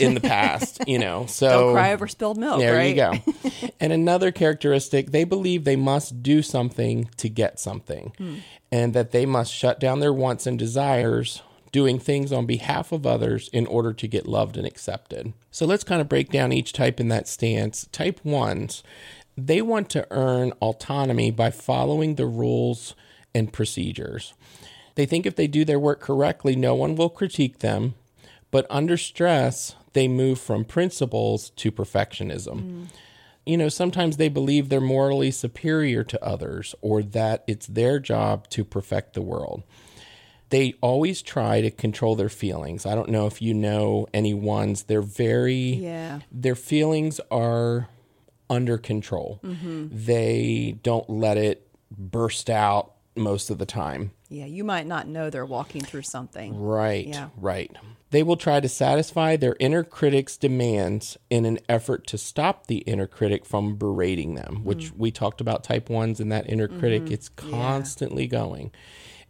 in, 0.00 0.14
the 0.14 0.20
past? 0.20 0.86
You 0.86 0.98
know, 0.98 1.26
so 1.28 1.48
Don't 1.48 1.74
cry 1.74 1.92
over 1.92 2.06
spilled 2.06 2.36
milk. 2.38 2.58
there 2.58 2.76
right? 2.76 2.88
you 2.88 2.94
go. 2.94 3.12
and 3.80 3.92
another 3.92 4.30
characteristic, 4.30 5.10
they 5.10 5.24
believe 5.24 5.64
they 5.64 5.76
must 5.76 6.22
do 6.22 6.42
something 6.42 7.08
to 7.16 7.28
get 7.28 7.58
something, 7.58 8.12
Hmm. 8.18 8.34
and 8.70 8.94
that 8.94 9.10
they 9.12 9.24
must 9.26 9.52
shut 9.54 9.80
down 9.80 10.00
their 10.00 10.12
wants 10.12 10.46
and 10.46 10.58
desires, 10.58 11.42
doing 11.72 11.98
things 11.98 12.32
on 12.32 12.44
behalf 12.46 12.92
of 12.92 13.06
others 13.06 13.48
in 13.48 13.66
order 13.66 13.92
to 13.94 14.06
get 14.06 14.28
loved 14.28 14.56
and 14.56 14.66
accepted. 14.66 15.32
So 15.50 15.66
let's 15.66 15.84
kind 15.84 16.00
of 16.00 16.08
break 16.08 16.30
down 16.30 16.52
each 16.52 16.72
type 16.72 17.00
in 17.00 17.08
that 17.08 17.26
stance. 17.26 17.88
Type 17.92 18.22
ones, 18.24 18.82
they 19.36 19.62
want 19.62 19.88
to 19.90 20.06
earn 20.10 20.52
autonomy 20.60 21.30
by 21.30 21.50
following 21.50 22.14
the 22.14 22.26
rules 22.26 22.94
and 23.34 23.52
procedures. 23.52 24.34
They 24.94 25.06
think 25.06 25.24
if 25.24 25.36
they 25.36 25.46
do 25.46 25.64
their 25.64 25.78
work 25.78 26.00
correctly, 26.00 26.54
no 26.54 26.74
one 26.74 26.94
will 26.94 27.08
critique 27.08 27.60
them. 27.60 27.94
But 28.50 28.66
under 28.68 28.98
stress, 28.98 29.74
they 29.94 30.08
move 30.08 30.38
from 30.38 30.66
principles 30.66 31.50
to 31.50 31.72
perfectionism. 31.72 32.60
Mm. 32.60 32.86
You 33.46 33.56
know, 33.56 33.70
sometimes 33.70 34.18
they 34.18 34.28
believe 34.28 34.68
they're 34.68 34.80
morally 34.80 35.30
superior 35.30 36.04
to 36.04 36.24
others 36.24 36.74
or 36.82 37.02
that 37.02 37.42
it's 37.46 37.66
their 37.66 37.98
job 37.98 38.48
to 38.50 38.64
perfect 38.64 39.14
the 39.14 39.22
world. 39.22 39.62
They 40.52 40.74
always 40.82 41.22
try 41.22 41.62
to 41.62 41.70
control 41.70 42.14
their 42.14 42.28
feelings. 42.28 42.84
I 42.84 42.94
don't 42.94 43.08
know 43.08 43.26
if 43.26 43.40
you 43.40 43.54
know 43.54 44.06
any 44.12 44.34
ones. 44.34 44.82
They're 44.82 45.00
very, 45.00 45.54
Yeah. 45.54 46.20
their 46.30 46.54
feelings 46.54 47.20
are 47.30 47.88
under 48.50 48.76
control. 48.76 49.40
Mm-hmm. 49.42 49.86
They 49.90 50.76
don't 50.82 51.08
let 51.08 51.38
it 51.38 51.66
burst 51.90 52.50
out 52.50 52.92
most 53.16 53.48
of 53.48 53.56
the 53.56 53.64
time. 53.64 54.12
Yeah. 54.28 54.44
You 54.44 54.62
might 54.62 54.86
not 54.86 55.08
know 55.08 55.30
they're 55.30 55.46
walking 55.46 55.80
through 55.80 56.02
something. 56.02 56.60
Right. 56.60 57.06
Yeah. 57.06 57.28
Right. 57.38 57.74
They 58.10 58.22
will 58.22 58.36
try 58.36 58.60
to 58.60 58.68
satisfy 58.68 59.36
their 59.36 59.56
inner 59.58 59.82
critic's 59.82 60.36
demands 60.36 61.16
in 61.30 61.46
an 61.46 61.60
effort 61.66 62.06
to 62.08 62.18
stop 62.18 62.66
the 62.66 62.78
inner 62.78 63.06
critic 63.06 63.46
from 63.46 63.76
berating 63.76 64.34
them, 64.34 64.64
which 64.64 64.92
mm. 64.92 64.98
we 64.98 65.10
talked 65.10 65.40
about 65.40 65.64
type 65.64 65.88
ones 65.88 66.20
and 66.20 66.30
that 66.30 66.46
inner 66.48 66.68
critic. 66.68 67.04
Mm-hmm. 67.04 67.14
It's 67.14 67.30
constantly 67.30 68.26
going. 68.26 68.70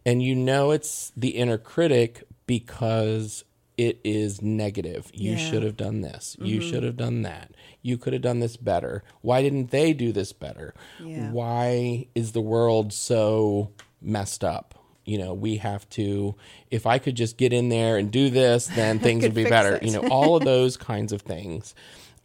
And 0.05 0.21
you 0.21 0.35
know 0.35 0.71
it's 0.71 1.11
the 1.15 1.29
inner 1.29 1.57
critic 1.57 2.23
because 2.45 3.43
it 3.77 3.99
is 4.03 4.41
negative. 4.41 5.09
You 5.13 5.31
Yeah. 5.31 5.37
should 5.37 5.63
have 5.63 5.75
done 5.77 6.01
this. 6.01 6.37
You 6.41 6.61
should 6.61 6.83
have 6.83 6.97
done 6.97 7.23
that. 7.23 7.51
You 7.81 7.97
could 7.97 8.13
have 8.13 8.21
done 8.21 8.39
this 8.39 8.55
better. 8.57 9.03
Why 9.21 9.41
didn't 9.41 9.71
they 9.71 9.93
do 9.93 10.11
this 10.11 10.31
better? 10.31 10.73
Yeah. 11.03 11.31
Why 11.31 12.07
is 12.13 12.33
the 12.33 12.41
world 12.41 12.93
so 12.93 13.71
messed 14.01 14.43
up? 14.43 14.75
You 15.05 15.17
know, 15.17 15.33
we 15.33 15.57
have 15.57 15.89
to, 15.91 16.35
if 16.69 16.85
I 16.85 16.97
could 16.99 17.15
just 17.15 17.35
get 17.37 17.51
in 17.51 17.69
there 17.69 17.97
and 17.97 18.11
do 18.11 18.29
this, 18.29 18.67
then 18.67 18.99
things 18.99 19.23
would 19.23 19.33
be 19.33 19.43
better. 19.43 19.75
it. 19.77 19.83
You 19.83 19.91
know, 19.91 20.07
all 20.09 20.35
of 20.35 20.43
those 20.43 20.77
kinds 20.77 21.11
of 21.11 21.21
things 21.23 21.73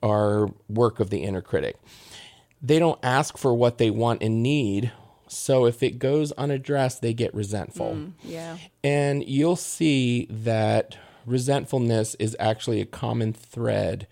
are 0.03 0.49
work 0.69 1.01
of 1.01 1.11
the 1.11 1.23
inner 1.25 1.41
critic. 1.43 1.77
They 2.63 2.79
don't 2.79 2.99
ask 3.03 3.39
for 3.39 3.55
what 3.55 3.79
they 3.79 3.91
want 3.91 4.23
and 4.23 4.43
need. 4.43 4.93
So 5.29 5.67
if 5.67 5.83
it 5.83 5.99
goes 5.99 6.33
unaddressed, 6.33 7.03
they 7.03 7.15
get 7.15 7.35
resentful. 7.35 7.95
Mm, 7.95 8.13
yeah. 8.25 8.57
And 8.83 9.27
you'll 9.27 9.57
see 9.57 10.27
that 10.31 10.97
resentfulness 11.27 12.15
is 12.19 12.37
actually 12.41 12.81
a 12.81 12.87
common 12.87 13.33
thread 13.33 14.07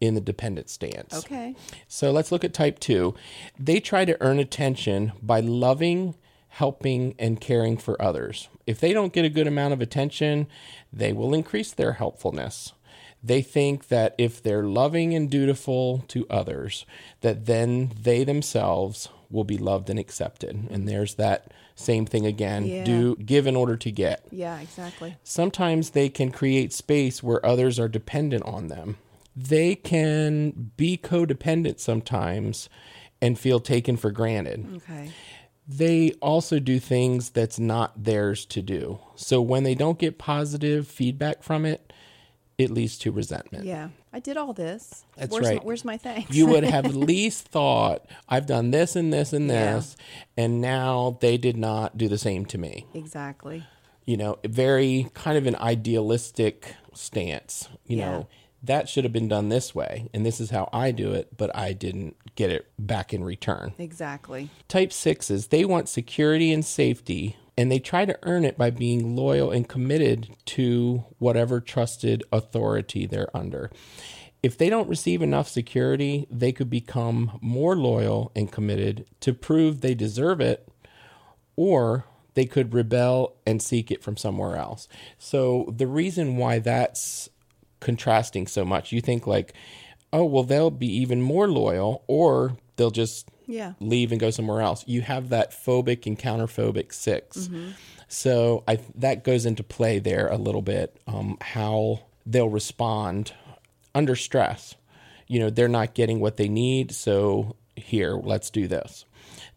in 0.00 0.14
the 0.14 0.20
dependent 0.20 0.70
stance. 0.70 1.14
Okay. 1.14 1.54
So 1.86 2.10
let's 2.10 2.32
look 2.32 2.44
at 2.44 2.54
type 2.54 2.78
two. 2.78 3.14
They 3.58 3.80
try 3.80 4.04
to 4.04 4.16
earn 4.20 4.38
attention 4.38 5.12
by 5.22 5.40
loving, 5.40 6.14
helping, 6.48 7.14
and 7.18 7.40
caring 7.40 7.76
for 7.76 8.00
others. 8.00 8.48
If 8.66 8.80
they 8.80 8.92
don't 8.92 9.12
get 9.12 9.24
a 9.24 9.30
good 9.30 9.46
amount 9.46 9.74
of 9.74 9.80
attention, 9.80 10.46
they 10.92 11.12
will 11.12 11.34
increase 11.34 11.72
their 11.72 11.94
helpfulness. 11.94 12.72
They 13.22 13.42
think 13.42 13.88
that 13.88 14.14
if 14.16 14.42
they're 14.42 14.64
loving 14.64 15.14
and 15.14 15.30
dutiful 15.30 16.04
to 16.08 16.26
others, 16.30 16.86
that 17.20 17.44
then 17.44 17.92
they 18.00 18.24
themselves 18.24 19.10
will 19.30 19.44
be 19.44 19.58
loved 19.58 19.88
and 19.90 19.98
accepted. 19.98 20.50
And 20.50 20.68
mm-hmm. 20.68 20.84
there's 20.86 21.14
that 21.14 21.52
same 21.74 22.04
thing 22.06 22.26
again 22.26 22.66
Yeah. 22.66 22.84
do 22.84 23.16
give 23.16 23.46
in 23.46 23.56
order 23.56 23.76
to 23.76 23.90
get. 23.90 24.24
Yeah, 24.30 24.60
exactly. 24.60 25.16
Sometimes 25.22 25.90
they 25.90 26.08
can 26.08 26.30
create 26.30 26.72
space 26.72 27.22
where 27.22 27.44
others 27.44 27.78
are 27.78 27.88
dependent 27.88 28.44
on 28.44 28.68
them. 28.68 28.96
They 29.36 29.74
can 29.76 30.72
be 30.76 30.98
codependent 30.98 31.80
sometimes 31.80 32.68
and 33.22 33.38
feel 33.38 33.60
taken 33.60 33.96
for 33.96 34.10
granted. 34.10 34.66
Okay. 34.76 35.12
They 35.66 36.12
also 36.20 36.58
do 36.58 36.80
things 36.80 37.30
that's 37.30 37.58
not 37.58 38.04
theirs 38.04 38.44
to 38.46 38.60
do. 38.60 38.98
So 39.14 39.40
when 39.40 39.62
they 39.62 39.76
don't 39.76 39.98
get 39.98 40.18
positive 40.18 40.88
feedback 40.88 41.42
from 41.42 41.64
it, 41.64 41.89
it 42.60 42.70
leads 42.70 42.98
to 42.98 43.12
resentment. 43.12 43.64
Yeah. 43.64 43.88
I 44.12 44.18
did 44.20 44.36
all 44.36 44.52
this. 44.52 45.04
That's 45.16 45.32
where's 45.32 45.46
right. 45.46 45.58
My, 45.58 45.64
where's 45.64 45.84
my 45.84 45.96
thanks? 45.96 46.34
You 46.34 46.46
would 46.46 46.64
have 46.74 46.84
at 46.86 46.94
least 46.94 47.48
thought, 47.48 48.06
I've 48.28 48.46
done 48.46 48.70
this 48.70 48.96
and 48.96 49.12
this 49.12 49.32
and 49.32 49.48
Yeah. 49.48 49.74
this, 49.76 49.96
and 50.36 50.60
now 50.60 51.18
they 51.20 51.36
did 51.36 51.56
not 51.56 51.96
do 51.96 52.08
the 52.08 52.18
same 52.18 52.44
to 52.46 52.58
me. 52.58 52.86
exactly. 52.94 53.64
you 54.06 54.16
know, 54.16 54.38
very 54.44 55.08
kind 55.14 55.36
of 55.38 55.46
an 55.46 55.54
idealistic 55.56 56.74
stance. 56.94 57.68
You 57.86 57.98
Yeah. 57.98 58.10
know, 58.10 58.26
that 58.62 58.88
should 58.88 59.04
have 59.04 59.12
been 59.12 59.28
done 59.28 59.48
this 59.48 59.74
way, 59.74 60.08
and 60.12 60.26
this 60.26 60.40
is 60.40 60.50
how 60.50 60.68
I 60.72 60.90
do 60.90 61.12
it, 61.12 61.36
but 61.36 61.54
I 61.56 61.72
didn't 61.72 62.16
get 62.34 62.50
it 62.50 62.66
back 62.78 63.14
in 63.14 63.22
return. 63.24 63.72
Exactly. 63.78 64.50
Type 64.68 64.92
sixes, 64.92 65.48
they 65.48 65.64
want 65.64 65.88
security 65.88 66.52
and 66.52 66.64
safety, 66.64 67.36
and 67.60 67.70
they 67.70 67.78
try 67.78 68.06
to 68.06 68.18
earn 68.22 68.42
it 68.42 68.56
by 68.56 68.70
being 68.70 69.14
loyal 69.14 69.50
and 69.50 69.68
committed 69.68 70.34
to 70.46 71.04
whatever 71.18 71.60
trusted 71.60 72.24
authority 72.32 73.04
they're 73.04 73.36
under. 73.36 73.70
If 74.42 74.56
they 74.56 74.70
don't 74.70 74.88
receive 74.88 75.20
enough 75.20 75.46
security, 75.46 76.26
they 76.30 76.52
could 76.52 76.70
become 76.70 77.38
more 77.42 77.76
loyal 77.76 78.32
and 78.34 78.50
committed 78.50 79.04
to 79.20 79.34
prove 79.34 79.82
they 79.82 79.94
deserve 79.94 80.40
it 80.40 80.66
or 81.54 82.06
they 82.32 82.46
could 82.46 82.72
rebel 82.72 83.36
and 83.44 83.60
seek 83.60 83.90
it 83.90 84.02
from 84.02 84.16
somewhere 84.16 84.56
else. 84.56 84.88
So 85.18 85.66
the 85.76 85.86
reason 85.86 86.38
why 86.38 86.60
that's 86.60 87.28
contrasting 87.78 88.46
so 88.46 88.64
much, 88.64 88.90
you 88.90 89.02
think 89.02 89.26
like, 89.26 89.52
oh, 90.14 90.24
well, 90.24 90.44
they'll 90.44 90.70
be 90.70 90.90
even 90.90 91.20
more 91.20 91.46
loyal, 91.46 92.04
or 92.06 92.56
they'll 92.76 92.90
just 92.90 93.28
Yeah. 93.50 93.72
leave 93.80 94.12
and 94.12 94.20
go 94.20 94.30
somewhere 94.30 94.60
else. 94.60 94.84
You 94.86 95.02
have 95.02 95.28
that 95.30 95.50
phobic 95.52 96.06
and 96.06 96.18
counterphobic 96.18 96.92
6 96.92 97.48
So 98.08 98.64
I 98.66 98.78
that 98.96 99.24
goes 99.24 99.46
into 99.46 99.62
play 99.62 99.98
there 99.98 100.26
a 100.28 100.36
little 100.36 100.62
bit. 100.62 100.96
Um, 101.06 101.36
how 101.40 102.00
they'll 102.26 102.48
respond 102.48 103.32
under 103.94 104.16
stress. 104.16 104.74
You 105.26 105.38
know, 105.40 105.50
they're 105.50 105.68
not 105.68 105.94
getting 105.94 106.20
what 106.20 106.36
they 106.36 106.48
need, 106.48 106.92
so 106.92 107.56
here, 107.76 108.14
let's 108.14 108.50
do 108.50 108.66
this. 108.66 109.04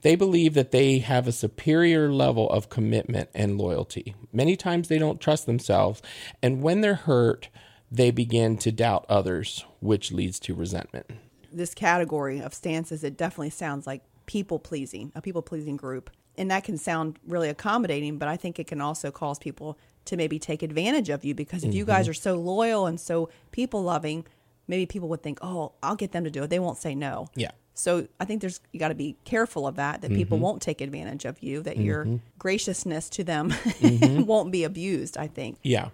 They 0.01 0.15
believe 0.15 0.53
that 0.53 0.71
they 0.71 0.99
have 0.99 1.27
a 1.27 1.31
superior 1.31 2.11
level 2.11 2.49
of 2.49 2.69
commitment 2.69 3.29
and 3.33 3.57
loyalty. 3.57 4.15
Many 4.31 4.55
times 4.55 4.87
they 4.87 4.99
don't 4.99 5.19
trust 5.21 5.45
themselves, 5.45 6.01
and 6.41 6.61
when 6.61 6.81
they're 6.81 6.95
hurt, 6.95 7.49
they 7.91 8.11
begin 8.11 8.57
to 8.57 8.71
doubt 8.71 9.05
others, 9.09 9.65
which 9.79 10.11
leads 10.11 10.39
to 10.41 10.53
resentment. 10.55 11.09
This 11.53 11.73
category 11.73 12.39
of 12.39 12.53
stances, 12.53 13.03
it 13.03 13.17
definitely 13.17 13.51
sounds 13.51 13.87
like 13.87 14.01
people 14.25 14.59
pleasing, 14.59 15.11
a 15.15 15.21
people 15.21 15.41
pleasing 15.41 15.77
group. 15.77 16.09
And 16.37 16.49
that 16.49 16.63
can 16.63 16.77
sound 16.77 17.19
really 17.27 17.49
accommodating, 17.49 18.17
but 18.17 18.27
I 18.27 18.37
think 18.37 18.57
it 18.57 18.67
can 18.67 18.81
also 18.81 19.11
cause 19.11 19.37
people 19.37 19.77
to 20.05 20.17
maybe 20.17 20.39
take 20.39 20.63
advantage 20.63 21.09
of 21.09 21.23
you 21.23 21.35
because 21.35 21.63
if 21.63 21.73
you 21.73 21.85
guys 21.85 22.05
mm-hmm. 22.05 22.11
are 22.11 22.15
so 22.15 22.35
loyal 22.35 22.87
and 22.87 22.99
so 22.99 23.29
people 23.51 23.83
loving, 23.83 24.25
maybe 24.67 24.85
people 24.85 25.07
would 25.09 25.21
think, 25.21 25.39
oh, 25.41 25.73
I'll 25.83 25.95
get 25.95 26.11
them 26.11 26.23
to 26.23 26.31
do 26.31 26.43
it. 26.43 26.49
They 26.49 26.59
won't 26.59 26.77
say 26.77 26.95
no. 26.95 27.27
Yeah. 27.35 27.51
So 27.75 28.07
I 28.19 28.25
think 28.25 28.41
there's 28.41 28.59
you 28.71 28.79
got 28.79 28.89
to 28.89 28.95
be 28.95 29.15
careful 29.25 29.67
of 29.67 29.75
that 29.75 30.01
that 30.01 30.11
people 30.11 30.37
mm-hmm. 30.37 30.43
won't 30.43 30.61
take 30.61 30.81
advantage 30.81 31.25
of 31.25 31.41
you 31.41 31.61
that 31.63 31.77
your 31.77 32.05
mm-hmm. 32.05 32.17
graciousness 32.37 33.09
to 33.11 33.23
them 33.23 33.53
won't 34.25 34.51
be 34.51 34.63
abused, 34.63 35.17
I 35.17 35.27
think. 35.27 35.57
Yeah. 35.63 35.89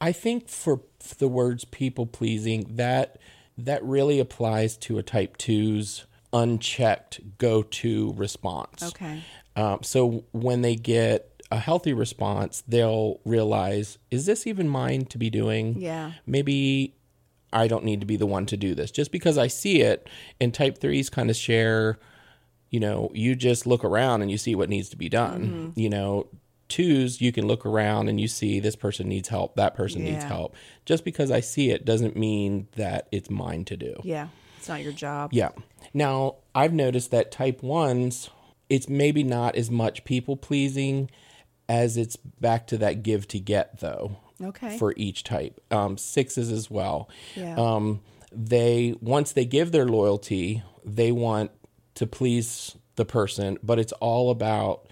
I 0.00 0.12
think 0.12 0.48
for 0.48 0.80
the 1.18 1.28
words 1.28 1.64
people 1.64 2.06
pleasing, 2.06 2.66
that 2.76 3.18
that 3.66 3.82
really 3.84 4.18
applies 4.18 4.76
to 4.78 4.98
a 4.98 5.02
type 5.02 5.38
2's 5.38 6.06
unchecked 6.32 7.20
go 7.38 7.62
to 7.62 8.12
response. 8.16 8.82
Okay. 8.82 9.22
Um, 9.56 9.82
so 9.82 10.24
when 10.32 10.62
they 10.62 10.76
get 10.76 11.42
a 11.50 11.58
healthy 11.58 11.92
response, 11.92 12.62
they'll 12.68 13.20
realize, 13.24 13.98
is 14.10 14.26
this 14.26 14.46
even 14.46 14.68
mine 14.68 15.04
to 15.06 15.18
be 15.18 15.30
doing? 15.30 15.80
Yeah. 15.80 16.12
Maybe 16.26 16.94
I 17.52 17.66
don't 17.66 17.84
need 17.84 18.00
to 18.00 18.06
be 18.06 18.16
the 18.16 18.26
one 18.26 18.46
to 18.46 18.56
do 18.56 18.74
this. 18.74 18.90
Just 18.90 19.10
because 19.10 19.36
I 19.36 19.48
see 19.48 19.80
it, 19.80 20.08
and 20.40 20.54
type 20.54 20.78
threes 20.78 21.10
kind 21.10 21.28
of 21.30 21.36
share, 21.36 21.98
you 22.70 22.78
know, 22.78 23.10
you 23.12 23.34
just 23.34 23.66
look 23.66 23.84
around 23.84 24.22
and 24.22 24.30
you 24.30 24.38
see 24.38 24.54
what 24.54 24.68
needs 24.68 24.88
to 24.90 24.96
be 24.96 25.08
done. 25.08 25.72
You 25.74 25.90
know, 25.90 26.28
twos, 26.70 27.20
you 27.20 27.32
can 27.32 27.46
look 27.46 27.66
around 27.66 28.08
and 28.08 28.18
you 28.20 28.28
see 28.28 28.60
this 28.60 28.76
person 28.76 29.08
needs 29.08 29.28
help, 29.28 29.56
that 29.56 29.74
person 29.74 30.02
needs 30.04 30.24
help. 30.24 30.54
Just 30.86 31.04
because 31.04 31.30
I 31.30 31.40
see 31.40 31.70
it 31.70 31.84
doesn't 31.84 32.16
mean 32.16 32.68
that 32.76 33.08
it's 33.12 33.28
mine 33.28 33.64
to 33.66 33.76
do. 33.76 33.96
Yeah. 34.04 34.28
It's 34.58 34.68
not 34.68 34.82
your 34.82 34.92
job. 34.92 35.30
Yeah. 35.32 35.50
Now, 35.92 36.36
I've 36.54 36.72
noticed 36.72 37.10
that 37.10 37.30
type 37.30 37.62
ones, 37.62 38.30
it's 38.68 38.88
maybe 38.88 39.22
not 39.22 39.56
as 39.56 39.70
much 39.70 40.04
people 40.04 40.36
pleasing 40.36 41.10
as 41.68 41.96
it's 41.96 42.16
back 42.16 42.66
to 42.68 42.78
that 42.78 43.02
give 43.02 43.26
to 43.28 43.38
get, 43.40 43.80
though, 43.80 44.16
Okay. 44.42 44.76
for 44.78 44.92
each 44.96 45.24
type. 45.24 45.60
Um, 45.70 45.96
sixes 45.96 46.50
as 46.52 46.70
well. 46.70 47.08
Yeah. 47.36 47.54
Um, 47.56 48.00
they, 48.32 48.94
once 49.00 49.32
they 49.32 49.44
give 49.44 49.72
their 49.72 49.86
loyalty, 49.86 50.62
they 50.84 51.10
want 51.10 51.50
to 51.94 52.06
please 52.06 52.76
the 52.96 53.04
person, 53.04 53.58
but 53.62 53.78
it's 53.78 53.92
all 53.94 54.30
about 54.30 54.86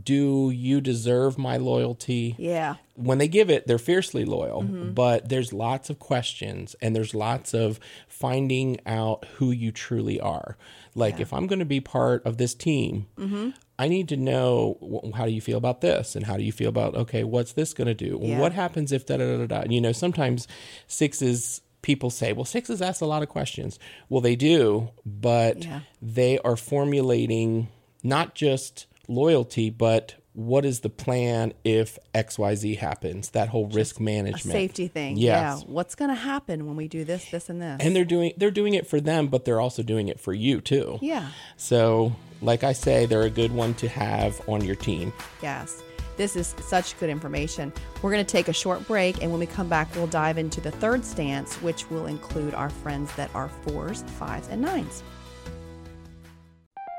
do 0.00 0.50
you 0.50 0.80
deserve 0.80 1.36
my 1.38 1.56
loyalty? 1.56 2.34
yeah. 2.38 2.76
when 2.94 3.18
they 3.18 3.28
give 3.28 3.50
it, 3.50 3.66
they're 3.66 3.78
fiercely 3.78 4.24
loyal, 4.24 4.62
but 4.62 5.28
there's 5.28 5.52
lots 5.52 5.90
of 5.90 5.98
questions 5.98 6.74
and 6.80 6.94
there's 6.96 7.14
lots 7.14 7.52
of 7.54 7.78
finding 8.08 8.78
out 8.86 9.24
who 9.36 9.50
you 9.50 9.72
truly 9.72 10.20
are. 10.20 10.56
Like, 10.94 11.20
if 11.20 11.32
I'm 11.32 11.46
going 11.46 11.58
to 11.58 11.64
be 11.64 11.80
part 11.80 12.24
of 12.26 12.36
this 12.36 12.54
team, 12.54 13.06
I 13.78 13.88
need 13.88 14.08
to 14.10 14.16
know 14.16 14.76
wh- 14.80 15.16
how 15.16 15.24
do 15.26 15.32
you 15.32 15.40
feel 15.40 15.58
about 15.58 15.80
this 15.80 16.14
and 16.14 16.24
how 16.26 16.36
do 16.36 16.42
you 16.42 16.52
feel 16.52 16.68
about, 16.68 16.94
okay, 16.94 17.24
what's 17.24 17.52
this 17.52 17.72
going 17.74 17.88
to 17.88 17.94
do? 17.94 18.18
Yeah. 18.22 18.38
What 18.38 18.52
happens 18.52 18.92
if 18.92 19.06
da 19.06 19.16
da 19.16 19.24
da 19.36 19.46
da? 19.46 19.62
da? 19.62 19.70
You 19.70 19.80
know, 19.80 19.92
sometimes 19.92 20.46
sixes, 20.86 21.62
people 21.82 22.10
say, 22.10 22.32
well, 22.32 22.44
sixes 22.44 22.80
ask 22.82 23.00
a 23.00 23.06
lot 23.06 23.22
of 23.22 23.28
questions. 23.28 23.78
Well, 24.08 24.20
they 24.20 24.36
do, 24.36 24.90
but 25.06 25.64
Yeah. 25.64 25.80
they 26.00 26.38
are 26.40 26.56
formulating 26.56 27.68
not 28.02 28.34
just 28.34 28.86
loyalty, 29.14 29.70
but 29.70 30.14
what 30.34 30.64
is 30.64 30.80
the 30.80 30.88
plan 30.88 31.52
if 31.62 31.98
XYZ 32.14 32.78
happens? 32.78 33.30
That 33.30 33.48
whole 33.48 33.66
risk 33.66 34.00
A 34.00 34.02
management. 34.02 34.40
safety 34.52 34.88
thing. 34.88 35.16
Yes. 35.18 35.60
Yeah. 35.60 35.66
What's 35.70 35.94
going 35.94 36.08
to 36.08 36.14
happen 36.14 36.66
when 36.66 36.74
we 36.76 36.88
do 36.88 37.04
this, 37.04 37.30
this, 37.30 37.50
and 37.50 37.60
this? 37.60 37.78
And 37.80 37.94
they're 37.94 38.04
doing 38.06 38.32
they're 38.38 38.50
doing 38.50 38.74
it 38.74 38.86
for 38.86 39.00
them, 39.00 39.26
but 39.28 39.44
they're 39.44 39.60
also 39.60 39.82
doing 39.82 40.08
it 40.08 40.18
for 40.18 40.32
you 40.32 40.60
too. 40.62 40.98
yeah. 41.02 41.28
So, 41.56 42.14
like 42.40 42.64
I 42.64 42.72
say, 42.72 43.04
they're 43.06 43.22
a 43.22 43.30
good 43.30 43.52
one 43.52 43.74
to 43.74 43.88
have 43.88 44.40
on 44.48 44.64
your 44.64 44.74
team. 44.76 45.12
Yes. 45.42 45.82
This 46.16 46.36
is 46.36 46.54
such 46.60 46.98
good 47.00 47.08
information. 47.08 47.72
We're 48.02 48.10
going 48.10 48.24
to 48.24 48.30
take 48.30 48.48
a 48.48 48.52
short 48.52 48.86
break, 48.86 49.22
and 49.22 49.30
when 49.30 49.40
we 49.40 49.46
come 49.46 49.66
back, 49.68 49.94
we'll 49.94 50.06
dive 50.08 50.36
into 50.38 50.60
the 50.60 50.70
third 50.70 51.04
stance, 51.06 51.54
which 51.62 51.88
will 51.90 52.06
include 52.06 52.52
our 52.54 52.68
friends 52.68 53.14
that 53.16 53.34
are 53.34 53.48
fours, 53.48 54.02
fives, 54.18 54.48
and 54.48 54.60
nines. 54.60 55.02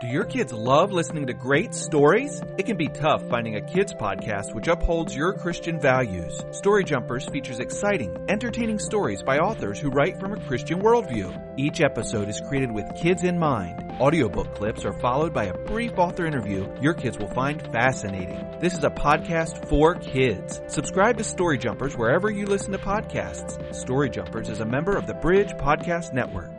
Do 0.03 0.09
your 0.09 0.25
kids 0.25 0.51
love 0.51 0.91
listening 0.91 1.27
to 1.27 1.33
great 1.33 1.73
stories? 1.73 2.41
It 2.57 2.65
can 2.65 2.75
be 2.75 2.89
tough 2.89 3.25
finding 3.29 3.55
a 3.55 3.61
kids 3.61 3.93
podcast 3.93 4.53
which 4.53 4.67
upholds 4.67 5.15
your 5.15 5.31
Christian 5.31 5.79
values. 5.79 6.43
Story 6.51 6.83
Jumpers 6.83 7.25
features 7.27 7.61
exciting, 7.61 8.13
entertaining 8.27 8.79
stories 8.79 9.23
by 9.23 9.37
authors 9.37 9.79
who 9.79 9.89
write 9.89 10.19
from 10.19 10.33
a 10.33 10.45
Christian 10.45 10.81
worldview. 10.81 11.55
Each 11.57 11.79
episode 11.79 12.27
is 12.27 12.41
created 12.49 12.73
with 12.73 12.93
kids 12.97 13.23
in 13.23 13.39
mind. 13.39 13.93
Audiobook 14.01 14.53
clips 14.53 14.83
are 14.83 14.99
followed 14.99 15.33
by 15.33 15.45
a 15.45 15.57
brief 15.57 15.97
author 15.97 16.25
interview 16.25 16.67
your 16.81 16.95
kids 16.95 17.17
will 17.17 17.29
find 17.29 17.61
fascinating. 17.71 18.45
This 18.59 18.73
is 18.73 18.83
a 18.83 18.89
podcast 18.89 19.69
for 19.69 19.95
kids. 19.95 20.61
Subscribe 20.67 21.17
to 21.17 21.23
Story 21.23 21.57
Jumpers 21.57 21.95
wherever 21.95 22.29
you 22.29 22.45
listen 22.45 22.73
to 22.73 22.77
podcasts. 22.77 23.73
Story 23.73 24.09
Jumpers 24.09 24.49
is 24.49 24.59
a 24.59 24.65
member 24.65 24.97
of 24.97 25.07
the 25.07 25.13
Bridge 25.13 25.53
Podcast 25.53 26.11
Network. 26.11 26.52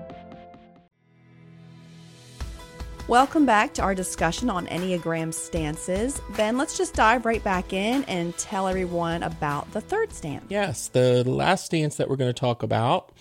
Welcome 3.06 3.44
back 3.44 3.74
to 3.74 3.82
our 3.82 3.94
discussion 3.94 4.48
on 4.48 4.66
Enneagram 4.68 5.34
stances. 5.34 6.22
Ben, 6.38 6.56
let's 6.56 6.78
just 6.78 6.94
dive 6.94 7.26
right 7.26 7.44
back 7.44 7.74
in 7.74 8.02
and 8.04 8.34
tell 8.38 8.66
everyone 8.66 9.22
about 9.22 9.70
the 9.72 9.82
third 9.82 10.10
stance. 10.10 10.46
Yes, 10.48 10.88
the 10.88 11.22
last 11.28 11.66
stance 11.66 11.96
that 11.96 12.08
we're 12.08 12.16
going 12.16 12.32
to 12.32 12.40
talk 12.40 12.62
about 12.62 13.12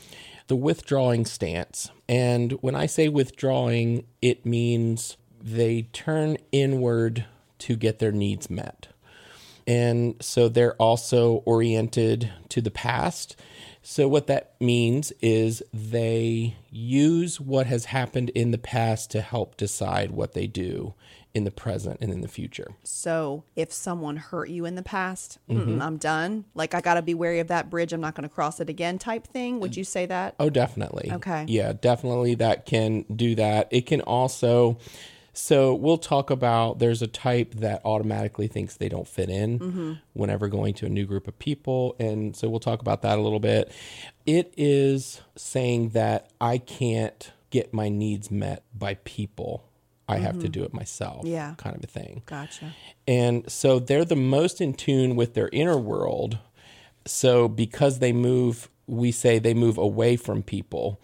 the 0.48 0.56
withdrawing 0.56 1.26
stance. 1.26 1.91
And 2.08 2.54
when 2.62 2.76
I 2.76 2.86
say 2.86 3.10
withdrawing, 3.10 4.06
it 4.22 4.46
means 4.46 5.17
they 5.41 5.82
turn 5.91 6.38
inward 6.54 7.26
to 7.60 7.76
get 7.76 8.00
their 8.00 8.13
needs 8.13 8.50
met. 8.50 8.88
And 9.67 10.15
so 10.21 10.49
they're 10.49 10.76
also 10.76 11.36
oriented 11.45 12.32
to 12.49 12.62
the 12.62 12.71
past. 12.71 13.36
So, 13.86 14.08
what 14.08 14.28
that 14.28 14.54
means 14.62 15.12
is 15.21 15.62
they 15.73 16.56
use 16.69 17.41
what 17.41 17.67
has 17.67 17.86
happened 17.86 18.30
in 18.30 18.52
the 18.52 18.58
past 18.58 19.12
to 19.12 19.21
help 19.21 19.58
decide 19.58 20.12
what 20.12 20.34
they 20.34 20.47
do 20.47 20.93
in 21.34 21.43
the 21.45 21.52
present 21.52 21.97
and 21.99 22.12
in 22.12 22.21
the 22.21 22.28
future. 22.28 22.76
So 22.84 23.43
if 23.56 23.73
someone 23.73 24.17
hurt 24.17 24.49
you 24.49 24.65
in 24.65 24.76
the 24.76 24.84
past, 24.84 25.39
Mm-hmm. 25.49 25.82
I'm 25.82 25.97
done. 25.97 26.45
Like 26.54 26.73
I 26.73 26.82
got 26.82 26.93
to 26.95 27.02
be 27.02 27.13
wary 27.13 27.39
of 27.39 27.47
that 27.47 27.69
bridge. 27.69 27.91
I'm 27.91 28.02
not 28.02 28.15
going 28.15 28.28
to 28.28 28.34
cross 28.34 28.60
it 28.60 28.69
again 28.69 28.97
type 28.99 29.28
thing. 29.28 29.60
Would 29.60 29.76
you 29.76 29.84
say 29.84 30.06
that? 30.06 30.36
Oh, 30.39 30.49
definitely. 30.49 31.12
Okay. 31.12 31.45
Yeah, 31.47 31.73
definitely 31.73 32.36
that 32.36 32.65
can 32.65 33.04
do 33.13 33.36
that. 33.36 33.67
It 33.71 33.86
can 33.86 34.02
also, 34.02 34.78
so 35.34 35.74
we'll 35.74 35.98
talk 35.98 36.30
about 36.30 36.78
there's 36.80 37.02
a 37.02 37.08
type 37.08 37.56
that 37.56 37.82
automatically 37.84 38.48
thinks 38.48 38.78
they 38.78 38.89
don't 38.89 39.08
fit 39.08 39.30
in 39.30 39.60
Mm-hmm. 39.60 39.93
whenever 40.13 40.48
going 40.48 40.74
to 40.76 40.86
a 40.86 40.89
new 40.89 41.06
group 41.06 41.28
of 41.28 41.38
people. 41.39 41.96
And 42.00 42.36
so 42.36 42.48
we'll 42.50 42.60
talk 42.60 42.82
about 42.82 43.02
that 43.02 43.17
a 43.17 43.22
little 43.22 43.39
bit. 43.39 43.72
It 44.26 44.54
is 44.58 45.22
saying 45.36 45.89
that 45.89 46.30
I 46.39 46.60
can't 46.60 47.32
get 47.50 47.74
my 47.74 47.89
needs 47.89 48.30
met 48.32 48.63
by 48.74 48.96
people, 49.04 49.63
I 50.08 50.17
have 50.17 50.38
to 50.39 50.50
do 50.50 50.63
it 50.63 50.74
myself, 50.74 51.19
Mm-hmm. 51.24 51.28
Yeah. 51.34 51.54
kind 51.58 51.76
of 51.76 51.84
a 51.84 51.88
thing. 51.88 52.22
Gotcha. 52.28 52.74
And 53.08 53.50
so 53.52 53.80
they're 53.80 54.06
the 54.06 54.15
most 54.15 54.62
in 54.62 54.74
tune 54.74 55.15
with 55.15 55.34
their 55.34 55.50
inner 55.52 55.78
world. 55.78 56.38
So 57.06 57.48
because 57.48 58.00
they 58.00 58.13
move, 58.13 58.69
we 58.88 59.12
say 59.12 59.39
they 59.39 59.54
move 59.54 59.78
away 59.78 60.15
from 60.15 60.43
people. 60.43 61.00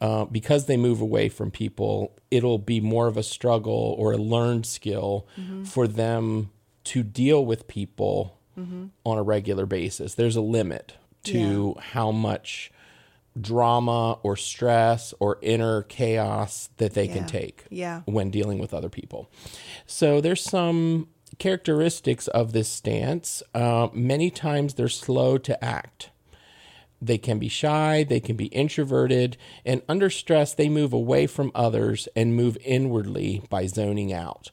Uh, 0.00 0.26
because 0.26 0.66
they 0.66 0.76
move 0.76 1.00
away 1.00 1.28
from 1.28 1.50
people, 1.50 2.14
it'll 2.30 2.58
be 2.58 2.80
more 2.80 3.06
of 3.06 3.16
a 3.16 3.22
struggle 3.22 3.94
or 3.98 4.12
a 4.12 4.16
learned 4.18 4.66
skill 4.66 5.26
for 5.64 5.88
them 5.88 6.50
to 6.84 7.02
deal 7.02 7.44
with 7.44 7.66
people 7.66 8.38
on 8.56 9.18
a 9.18 9.22
regular 9.22 9.66
basis. 9.66 10.14
There's 10.14 10.36
a 10.36 10.40
limit 10.40 10.94
to 11.24 11.74
how 11.78 12.10
much 12.10 12.70
drama 13.38 14.12
or 14.22 14.36
stress 14.36 15.12
or 15.20 15.38
inner 15.42 15.82
chaos 15.82 16.70
that 16.78 16.94
they 16.94 17.06
can 17.08 17.26
take 17.26 17.64
Yeah. 17.70 18.00
when 18.06 18.30
dealing 18.30 18.58
with 18.58 18.72
other 18.72 18.88
people. 18.88 19.30
So 19.86 20.20
there's 20.20 20.42
some 20.42 21.08
characteristics 21.38 22.28
of 22.28 22.52
this 22.52 22.68
stance. 22.68 23.42
Uh, 23.54 23.88
many 23.92 24.30
times 24.30 24.74
they're 24.74 24.88
slow 24.88 25.36
to 25.38 25.62
act. 25.64 26.10
They 27.00 27.18
can 27.18 27.38
be 27.38 27.48
shy, 27.48 28.04
they 28.04 28.20
can 28.20 28.36
be 28.36 28.46
introverted, 28.46 29.36
and 29.64 29.82
under 29.88 30.08
stress, 30.08 30.54
they 30.54 30.68
move 30.68 30.92
away 30.92 31.26
from 31.26 31.52
others 31.54 32.08
and 32.16 32.34
move 32.34 32.56
inwardly 32.64 33.42
by 33.50 33.66
zoning 33.66 34.12
out. 34.12 34.50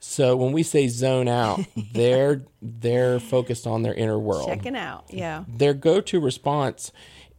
So 0.00 0.36
when 0.36 0.52
we 0.52 0.62
say 0.62 0.86
zone 0.88 1.28
out, 1.28 1.60
they're 1.92 2.42
they're 2.62 3.18
focused 3.18 3.66
on 3.66 3.82
their 3.82 3.94
inner 3.94 4.18
world 4.18 4.48
Checking 4.48 4.76
out. 4.76 5.06
Yeah. 5.10 5.44
their 5.48 5.74
go-to 5.74 6.20
response 6.20 6.92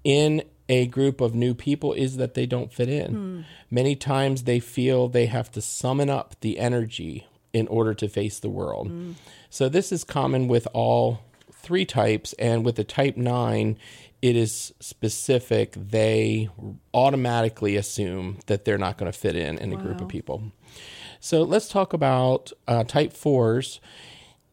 in 0.03 0.43
a 0.67 0.85
group 0.87 1.19
of 1.21 1.33
new 1.33 1.53
people 1.53 1.93
is 1.93 2.17
that 2.17 2.33
they 2.33 2.45
don't 2.45 2.71
fit 2.71 2.89
in. 2.89 3.11
Hmm. 3.11 3.41
Many 3.71 3.95
times 3.95 4.43
they 4.43 4.59
feel 4.59 5.07
they 5.07 5.25
have 5.27 5.51
to 5.51 5.61
summon 5.61 6.09
up 6.09 6.35
the 6.41 6.59
energy 6.59 7.27
in 7.53 7.67
order 7.67 7.93
to 7.95 8.07
face 8.07 8.39
the 8.39 8.49
world. 8.49 8.87
Hmm. 8.87 9.11
So 9.49 9.67
this 9.69 9.91
is 9.91 10.03
common 10.03 10.47
with 10.47 10.67
all 10.73 11.21
three 11.51 11.85
types 11.85 12.33
and 12.33 12.63
with 12.63 12.75
the 12.75 12.83
type 12.83 13.17
9 13.17 13.77
it 14.21 14.35
is 14.35 14.73
specific 14.79 15.73
they 15.73 16.49
automatically 16.93 17.75
assume 17.75 18.39
that 18.47 18.65
they're 18.65 18.77
not 18.77 18.97
going 18.97 19.11
to 19.11 19.17
fit 19.17 19.35
in 19.35 19.57
in 19.57 19.71
a 19.71 19.77
group 19.77 20.01
of 20.01 20.07
people. 20.07 20.51
So 21.19 21.43
let's 21.43 21.67
talk 21.67 21.93
about 21.93 22.51
uh, 22.67 22.83
type 22.83 23.13
4s. 23.13 23.79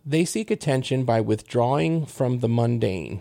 They 0.05 0.25
seek 0.25 0.51
attention 0.51 1.05
by 1.05 1.21
withdrawing 1.21 2.07
from 2.07 2.41
the 2.41 2.49
mundane 2.49 3.21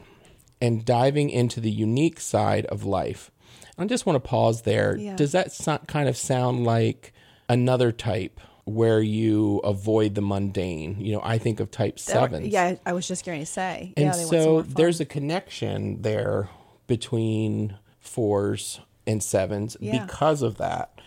and 0.61 0.85
diving 0.85 1.29
into 1.29 1.59
the 1.59 1.71
unique 1.71 2.19
side 2.19 2.65
of 2.67 2.83
life. 2.83 3.31
I 3.77 3.85
just 3.85 4.05
want 4.05 4.15
to 4.15 4.27
pause 4.27 4.61
there. 4.61 4.95
Yeah. 4.95 5.15
Does 5.15 5.31
that 5.33 5.51
so- 5.51 5.79
kind 5.87 6.07
of 6.07 6.15
sound 6.15 6.63
like 6.63 7.13
another 7.49 7.91
type 7.91 8.39
where 8.65 8.99
you 9.01 9.59
avoid 9.59 10.15
the 10.15 10.21
mundane? 10.21 10.97
You 10.99 11.13
know, 11.13 11.21
I 11.23 11.37
think 11.37 11.59
of 11.59 11.71
type 11.71 11.99
sevens. 11.99 12.47
Yeah, 12.47 12.75
I 12.85 12.93
was 12.93 13.07
just 13.07 13.25
going 13.25 13.39
to 13.39 13.45
say. 13.45 13.93
And 13.95 14.05
yeah, 14.07 14.11
so 14.11 14.61
there's 14.63 14.99
a 14.99 15.05
connection 15.05 16.01
there 16.01 16.49
between 16.87 17.77
fours 17.99 18.79
and 19.07 19.21
sevens 19.21 19.77
Yeah. 19.79 20.05
because 20.05 20.41
of 20.41 20.57
that. 20.57 20.99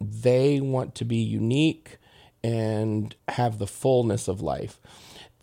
They 0.00 0.60
want 0.60 0.94
to 0.96 1.04
be 1.04 1.16
unique 1.16 1.98
and 2.44 3.14
have 3.28 3.58
the 3.58 3.66
fullness 3.66 4.28
of 4.28 4.40
life. 4.42 4.78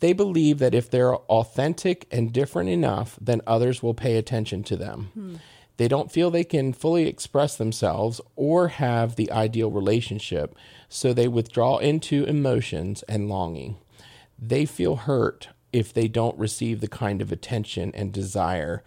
They 0.00 0.12
believe 0.12 0.58
that 0.58 0.74
if 0.74 0.90
they're 0.90 1.16
authentic 1.16 2.06
and 2.10 2.32
different 2.32 2.68
enough, 2.68 3.18
then 3.20 3.40
others 3.46 3.82
will 3.82 3.94
pay 3.94 4.16
attention 4.16 4.62
to 4.64 4.76
them. 4.76 5.10
Hmm. 5.14 5.34
They 5.76 5.88
don't 5.88 6.12
feel 6.12 6.30
they 6.30 6.44
can 6.44 6.72
fully 6.72 7.08
express 7.08 7.56
themselves 7.56 8.20
or 8.36 8.68
have 8.68 9.16
the 9.16 9.30
ideal 9.32 9.70
relationship, 9.72 10.54
so 10.94 11.12
they 11.12 11.26
withdraw 11.26 11.78
into 11.78 12.22
emotions 12.24 13.02
and 13.08 13.28
longing. 13.28 13.78
They 14.38 14.64
feel 14.64 14.94
hurt 14.94 15.48
if 15.72 15.92
they 15.92 16.06
don't 16.06 16.38
receive 16.38 16.80
the 16.80 16.86
kind 16.86 17.20
of 17.20 17.32
attention 17.32 17.90
and 17.96 18.12
desire, 18.12 18.84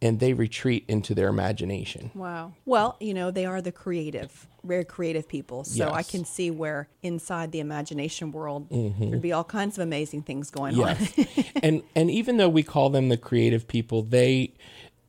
and 0.00 0.20
they 0.20 0.32
retreat 0.32 0.86
into 0.88 1.14
their 1.14 1.28
imagination. 1.28 2.12
Wow. 2.14 2.54
Well, 2.64 2.96
you 2.98 3.12
know, 3.12 3.30
they 3.30 3.44
are 3.44 3.60
the 3.60 3.72
creative, 3.72 4.46
very 4.64 4.86
creative 4.86 5.28
people. 5.28 5.64
So 5.64 5.90
I 5.90 6.02
can 6.02 6.24
see 6.24 6.50
where 6.50 6.88
inside 7.02 7.52
the 7.52 7.60
imagination 7.60 8.32
world 8.32 8.68
there'd 8.70 9.20
be 9.20 9.32
all 9.32 9.44
kinds 9.44 9.76
of 9.76 9.82
amazing 9.82 10.22
things 10.22 10.50
going 10.50 10.80
on. 10.82 10.96
Yes. 10.96 11.52
and 11.62 11.82
and 11.94 12.10
even 12.10 12.38
though 12.38 12.48
we 12.48 12.62
call 12.62 12.88
them 12.88 13.10
the 13.10 13.18
creative 13.18 13.68
people, 13.68 14.02
they 14.02 14.54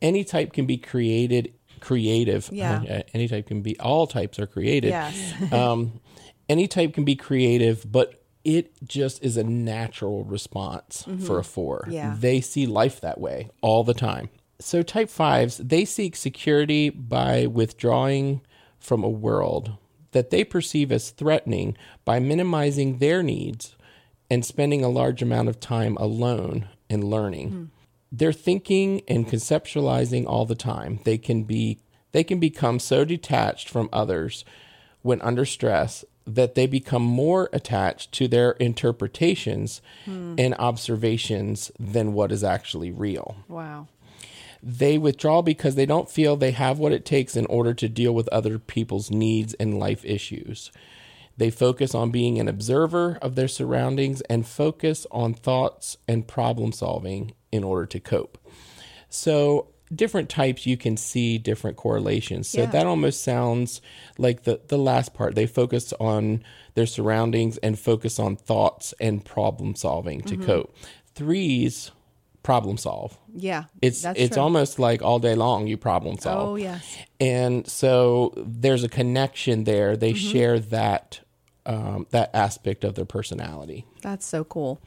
any 0.02 0.26
type 0.26 0.52
can 0.52 0.66
be 0.66 0.76
created 0.76 1.54
creative. 1.80 2.50
Yeah. 2.52 2.84
Uh, 2.90 3.02
any 3.14 3.30
type 3.30 3.48
can 3.48 3.62
be 3.62 3.80
all 3.80 4.06
types 4.06 4.38
are 4.38 4.48
created. 4.48 4.90
Yes. 4.90 5.54
um 5.54 6.02
any 6.52 6.68
type 6.68 6.94
can 6.94 7.06
be 7.06 7.16
creative, 7.16 7.90
but 7.90 8.22
it 8.44 8.74
just 8.84 9.24
is 9.24 9.38
a 9.38 9.44
natural 9.44 10.26
response 10.26 11.06
for 11.26 11.40
a 11.40 11.44
4. 11.44 11.84
Mm-hmm. 11.84 11.92
Yeah. 11.92 12.16
They 12.20 12.42
see 12.42 12.66
life 12.66 13.00
that 13.00 13.22
way 13.22 13.50
all 13.62 13.86
the 13.86 13.94
time. 13.94 14.30
So 14.60 14.84
type 14.84 15.08
5s, 15.08 15.70
they 15.70 15.86
seek 15.86 16.16
security 16.16 16.90
by 16.90 17.46
withdrawing 17.46 18.42
from 18.80 19.04
a 19.04 19.10
world 19.10 19.78
that 20.12 20.30
they 20.30 20.44
perceive 20.44 20.92
as 20.92 21.12
threatening 21.12 21.78
by 22.04 22.20
minimizing 22.20 22.98
their 22.98 23.24
needs 23.24 23.78
and 24.30 24.44
spending 24.44 24.84
a 24.84 24.90
large 24.90 25.22
amount 25.22 25.48
of 25.48 25.62
time 25.62 25.96
alone 25.98 26.68
and 26.90 27.06
learning. 27.06 27.72
They're 28.12 28.34
thinking 28.34 29.04
and 29.08 29.26
conceptualizing 29.26 30.26
all 30.26 30.46
the 30.46 30.56
time. 30.56 31.00
They 31.06 31.18
can 31.18 31.44
be 31.44 31.80
they 32.12 32.26
can 32.26 32.42
become 32.42 32.80
so 32.80 33.06
detached 33.06 33.70
from 33.70 33.88
others 33.94 34.44
when 35.02 35.22
under 35.22 35.46
stress 35.46 36.04
that 36.26 36.56
they 36.56 36.68
become 36.68 37.02
more 37.02 37.50
attached 37.52 38.12
to 38.14 38.28
their 38.28 38.52
interpretations 38.52 39.82
hmm. 40.06 40.36
and 40.38 40.54
observations 40.60 41.72
than 41.80 42.14
what 42.14 42.32
is 42.32 42.44
actually 42.44 42.92
real. 42.92 43.38
wow. 43.48 43.88
They 44.64 45.00
withdraw 45.00 45.42
because 45.42 45.74
they 45.74 45.88
don't 45.88 46.10
feel 46.10 46.36
they 46.36 46.52
have 46.52 46.78
what 46.78 46.92
it 46.92 47.04
takes 47.04 47.36
in 47.36 47.48
order 47.48 47.74
to 47.74 47.90
deal 47.90 48.14
with 48.14 48.28
other 48.28 48.60
people's 48.60 49.10
needs 49.10 49.56
and 49.56 49.80
life 49.80 50.06
issues. 50.06 50.72
They 51.36 51.50
focus 51.50 51.96
on 51.96 52.12
being 52.12 52.40
an 52.40 52.48
observer 52.48 53.18
of 53.22 53.34
their 53.34 53.48
surroundings 53.48 54.22
and 54.22 54.46
focus 54.46 55.08
on 55.10 55.34
thoughts 55.34 55.98
and 56.08 56.28
problem 56.28 56.72
solving 56.72 57.34
in 57.52 57.64
order 57.64 57.88
to 57.88 58.00
cope. 58.00 58.38
So, 59.10 59.70
different 59.93 60.30
types 60.30 60.65
you 60.65 60.77
can 60.77 60.95
see 60.97 61.38
different 61.38 61.77
correlations. 61.77 62.47
So, 62.47 62.62
Yeah. 62.62 62.67
that 62.67 62.86
almost 62.88 63.23
sounds 63.23 63.82
like 64.17 64.43
the, 64.43 64.62
the 64.67 64.77
last 64.77 65.13
part. 65.13 65.36
They 65.36 65.45
focus 65.47 65.93
on 65.99 66.43
their 66.75 66.86
surroundings 66.86 67.58
and 67.58 67.77
focus 67.77 68.19
on 68.19 68.36
thoughts 68.38 68.93
and 68.99 69.23
problem 69.25 69.75
solving 69.75 70.21
to 70.21 70.38
cope. 70.38 70.73
Threes 71.15 71.91
problem 72.43 72.77
solve. 72.77 73.17
Yeah. 73.36 73.65
It's 73.82 74.04
it's 74.04 74.34
true. 74.36 74.41
almost 74.43 74.80
like 74.80 75.01
all 75.04 75.19
day 75.19 75.36
long 75.36 75.67
you 75.67 75.77
problem 75.77 76.17
solve. 76.17 76.49
Oh, 76.49 76.56
yes. 76.56 76.97
And 77.19 77.67
so 77.67 78.34
there's 78.38 78.84
a 78.84 78.89
connection 78.89 79.65
there. 79.65 79.95
They 79.95 80.13
Mm-hmm. 80.13 80.32
share 80.32 80.60
that 80.60 81.19
um, 81.67 82.08
that 82.10 82.32
aspect 82.34 82.84
of 82.84 82.95
their 82.95 83.06
personality. 83.06 83.86
That's 84.01 84.25
so 84.25 84.43
cool. 84.43 84.82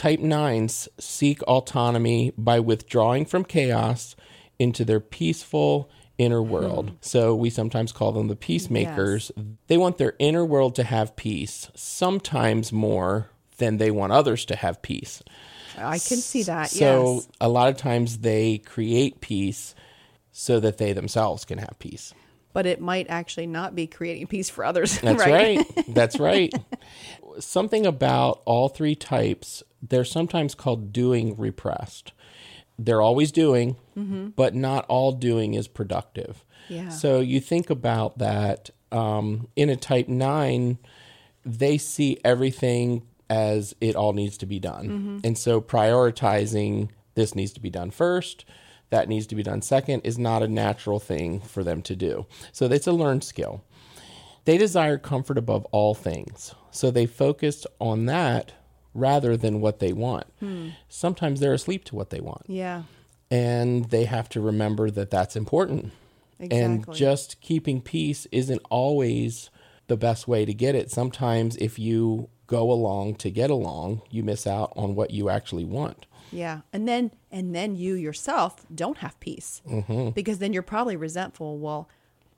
Type 0.00 0.20
nines 0.20 0.88
seek 0.98 1.42
autonomy 1.42 2.32
by 2.38 2.58
withdrawing 2.58 3.26
from 3.26 3.44
chaos 3.44 4.16
into 4.58 4.82
their 4.82 4.98
peaceful 4.98 5.90
inner 6.16 6.40
hmm. 6.40 6.48
world. 6.48 6.92
So 7.02 7.34
we 7.34 7.50
sometimes 7.50 7.92
call 7.92 8.12
them 8.12 8.28
the 8.28 8.34
peacemakers. 8.34 9.30
They 9.66 9.76
want 9.76 9.98
their 9.98 10.14
inner 10.18 10.42
world 10.42 10.74
to 10.76 10.84
have 10.84 11.16
peace, 11.16 11.68
sometimes 11.74 12.72
more 12.72 13.28
than 13.58 13.76
they 13.76 13.90
want 13.90 14.14
others 14.14 14.46
to 14.46 14.56
have 14.56 14.80
peace. 14.80 15.22
I 15.76 15.98
can 15.98 16.16
see 16.16 16.44
that. 16.44 16.70
So 16.70 17.16
yes. 17.16 17.28
a 17.38 17.50
lot 17.50 17.68
of 17.68 17.76
times 17.76 18.20
they 18.20 18.56
create 18.56 19.20
peace 19.20 19.74
so 20.32 20.60
that 20.60 20.78
they 20.78 20.94
themselves 20.94 21.44
can 21.44 21.58
have 21.58 21.78
peace. 21.78 22.14
But 22.54 22.64
it 22.64 22.80
might 22.80 23.10
actually 23.10 23.48
not 23.48 23.74
be 23.74 23.86
creating 23.86 24.28
peace 24.28 24.48
for 24.48 24.64
others. 24.64 24.98
That's 25.02 25.26
right. 25.26 25.84
That's 25.88 26.18
right. 26.18 26.54
Something 27.38 27.84
about 27.84 28.40
all 28.46 28.70
three 28.70 28.94
types, 28.94 29.62
they're 29.82 30.04
sometimes 30.04 30.54
called 30.54 30.92
doing 30.92 31.36
repressed. 31.36 32.12
They're 32.78 33.02
always 33.02 33.30
doing, 33.32 33.76
but 34.36 34.54
not 34.54 34.86
all 34.86 35.12
doing 35.12 35.54
is 35.54 35.68
productive. 35.68 36.44
Yeah. 36.68 36.88
So 36.88 37.20
you 37.20 37.40
think 37.40 37.68
about 37.68 38.18
that 38.18 38.70
um, 38.92 39.48
in 39.56 39.68
a 39.68 39.76
type 39.76 40.08
nine, 40.08 40.78
they 41.44 41.78
see 41.78 42.18
everything 42.24 43.06
as 43.28 43.74
it 43.80 43.96
all 43.96 44.12
needs 44.12 44.36
to 44.38 44.46
be 44.46 44.58
done. 44.58 45.20
And 45.24 45.36
so 45.38 45.60
prioritizing 45.60 46.90
this 47.14 47.34
needs 47.34 47.52
to 47.52 47.60
be 47.60 47.70
done 47.70 47.90
first, 47.90 48.44
that 48.90 49.08
needs 49.08 49.26
to 49.28 49.34
be 49.34 49.42
done 49.42 49.62
second 49.62 50.00
is 50.00 50.18
not 50.18 50.42
a 50.42 50.48
natural 50.48 50.98
thing 50.98 51.40
for 51.40 51.62
them 51.62 51.82
to 51.82 51.94
do. 51.94 52.26
So 52.52 52.66
it's 52.66 52.86
a 52.86 52.92
learned 52.92 53.24
skill. 53.24 53.62
They 54.46 54.58
desire 54.58 54.96
comfort 54.98 55.38
above 55.38 55.64
all 55.66 55.94
things. 55.94 56.54
So 56.70 56.90
they 56.90 57.06
focused 57.06 57.66
on 57.78 58.06
that 58.06 58.52
rather 58.94 59.36
than 59.36 59.60
what 59.60 59.78
they 59.78 59.92
want. 59.92 60.26
Sometimes 60.88 61.40
they're 61.40 61.54
asleep 61.54 61.84
to 61.84 61.96
what 61.96 62.10
they 62.10 62.20
want. 62.20 62.42
Yeah. 62.46 62.82
And 63.30 63.90
they 63.90 64.04
have 64.04 64.28
to 64.30 64.40
remember 64.40 64.90
that 64.90 65.10
that's 65.10 65.36
important. 65.36 65.92
Exactly. 66.40 66.58
And 66.58 66.94
just 66.94 67.40
keeping 67.40 67.80
peace 67.80 68.26
isn't 68.32 68.62
always 68.70 69.50
the 69.86 69.96
best 69.96 70.26
way 70.26 70.44
to 70.44 70.54
get 70.54 70.74
it. 70.74 70.90
Sometimes 70.90 71.56
if 71.56 71.78
you 71.78 72.28
go 72.46 72.72
along 72.72 73.16
to 73.16 73.30
get 73.30 73.50
along, 73.50 74.02
you 74.10 74.24
miss 74.24 74.46
out 74.46 74.72
on 74.74 74.94
what 74.94 75.10
you 75.12 75.28
actually 75.28 75.64
want. 75.64 76.06
Yeah. 76.32 76.60
And 76.72 76.88
then 76.88 77.12
and 77.30 77.54
then 77.54 77.76
you 77.76 77.94
yourself 77.94 78.64
don't 78.74 78.98
have 78.98 79.18
peace. 79.20 79.62
Mm-hmm. 79.68 80.10
Because 80.10 80.38
then 80.38 80.52
you're 80.52 80.62
probably 80.62 80.96
resentful. 80.96 81.58
Well, 81.58 81.88